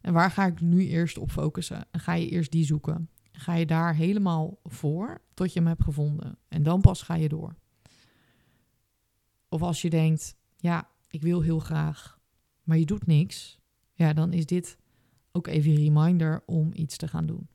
En 0.00 0.12
waar 0.12 0.30
ga 0.30 0.46
ik 0.46 0.60
nu 0.60 0.86
eerst 0.86 1.18
op 1.18 1.30
focussen? 1.30 1.86
En 1.90 2.00
ga 2.00 2.14
je 2.14 2.28
eerst 2.28 2.52
die 2.52 2.64
zoeken? 2.64 3.10
Ga 3.32 3.54
je 3.54 3.66
daar 3.66 3.94
helemaal 3.94 4.60
voor 4.64 5.22
tot 5.34 5.52
je 5.52 5.58
hem 5.58 5.68
hebt 5.68 5.84
gevonden? 5.84 6.38
En 6.48 6.62
dan 6.62 6.80
pas 6.80 7.02
ga 7.02 7.14
je 7.14 7.28
door. 7.28 7.56
Of 9.48 9.62
als 9.62 9.82
je 9.82 9.90
denkt, 9.90 10.36
ja, 10.56 10.90
ik 11.08 11.22
wil 11.22 11.40
heel 11.40 11.58
graag, 11.58 12.18
maar 12.62 12.78
je 12.78 12.86
doet 12.86 13.06
niks. 13.06 13.58
Ja, 13.92 14.12
dan 14.12 14.32
is 14.32 14.46
dit 14.46 14.78
ook 15.36 15.46
even 15.46 15.70
een 15.70 15.76
reminder 15.76 16.42
om 16.46 16.70
iets 16.74 16.96
te 16.96 17.08
gaan 17.08 17.26
doen. 17.26 17.48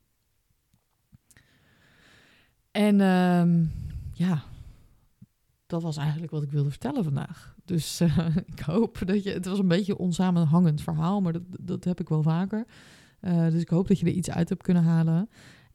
En 2.70 3.00
um, 3.00 3.72
ja, 4.12 4.42
dat 5.66 5.82
was 5.82 5.96
eigenlijk 5.96 6.32
wat 6.32 6.42
ik 6.42 6.50
wilde 6.50 6.70
vertellen 6.70 7.04
vandaag. 7.04 7.54
Dus 7.64 8.00
uh, 8.00 8.36
ik 8.54 8.60
hoop 8.60 8.98
dat 9.04 9.22
je. 9.22 9.30
Het 9.30 9.46
was 9.46 9.58
een 9.58 9.68
beetje 9.68 9.92
een 9.92 9.98
onsamenhangend 9.98 10.82
verhaal, 10.82 11.20
maar 11.20 11.32
dat, 11.32 11.42
dat 11.60 11.84
heb 11.84 12.00
ik 12.00 12.08
wel 12.08 12.22
vaker. 12.22 12.66
Uh, 13.20 13.50
dus 13.50 13.60
ik 13.60 13.68
hoop 13.68 13.88
dat 13.88 13.98
je 13.98 14.06
er 14.06 14.12
iets 14.12 14.30
uit 14.30 14.48
hebt 14.48 14.62
kunnen 14.62 14.82
halen. 14.82 15.28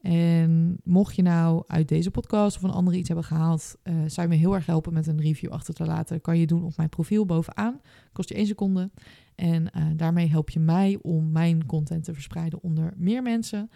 En 0.08 0.78
mocht 0.84 1.16
je 1.16 1.22
nou 1.22 1.64
uit 1.68 1.88
deze 1.88 2.12
podcast 2.12 2.58
of 2.58 2.64
een 2.64 2.70
andere 2.70 2.98
iets 2.98 3.08
hebben 3.08 3.26
gehaald, 3.26 3.76
uh, 3.84 3.94
zou 4.06 4.28
je 4.28 4.34
me 4.34 4.40
heel 4.40 4.56
erg 4.56 4.66
helpen 4.66 4.94
met 4.94 5.08
een 5.08 5.22
review 5.22 5.52
achter 5.52 5.74
te 5.74 5.86
laten. 5.86 6.22
kan 6.22 6.38
je 6.38 6.48
doen 6.48 6.64
op 6.64 6.78
mijn 6.78 6.90
profiel 6.90 7.26
bovenaan. 7.26 7.82
Kost 8.12 8.30
je 8.30 8.36
één 8.36 8.46
seconde. 8.46 8.92
En 9.36 9.72
daarmee 9.96 10.28
help 10.28 10.50
je 10.50 10.60
mij 10.60 11.00
om 11.02 11.32
mijn 11.32 11.66
content 11.66 12.04
te 12.04 12.14
verspreiden 12.14 12.64
onder 12.64 12.94
meer 12.98 13.22
mensen. 13.22 13.70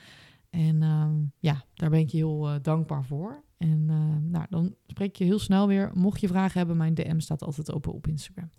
En 0.49 0.83
ehm, 0.83 1.15
ja, 1.39 1.63
daar 1.73 1.89
ben 1.89 1.99
ik 1.99 2.09
je 2.09 2.17
heel 2.17 2.61
dankbaar 2.61 3.05
voor. 3.05 3.43
En 3.57 3.85
nou, 4.29 4.45
dan 4.49 4.75
spreek 4.87 5.15
je 5.15 5.23
heel 5.23 5.39
snel 5.39 5.67
weer. 5.67 5.91
Mocht 5.93 6.21
je 6.21 6.27
vragen 6.27 6.57
hebben, 6.57 6.77
mijn 6.77 6.93
DM 6.93 7.19
staat 7.19 7.43
altijd 7.43 7.71
open 7.71 7.93
op 7.93 8.07
Instagram. 8.07 8.49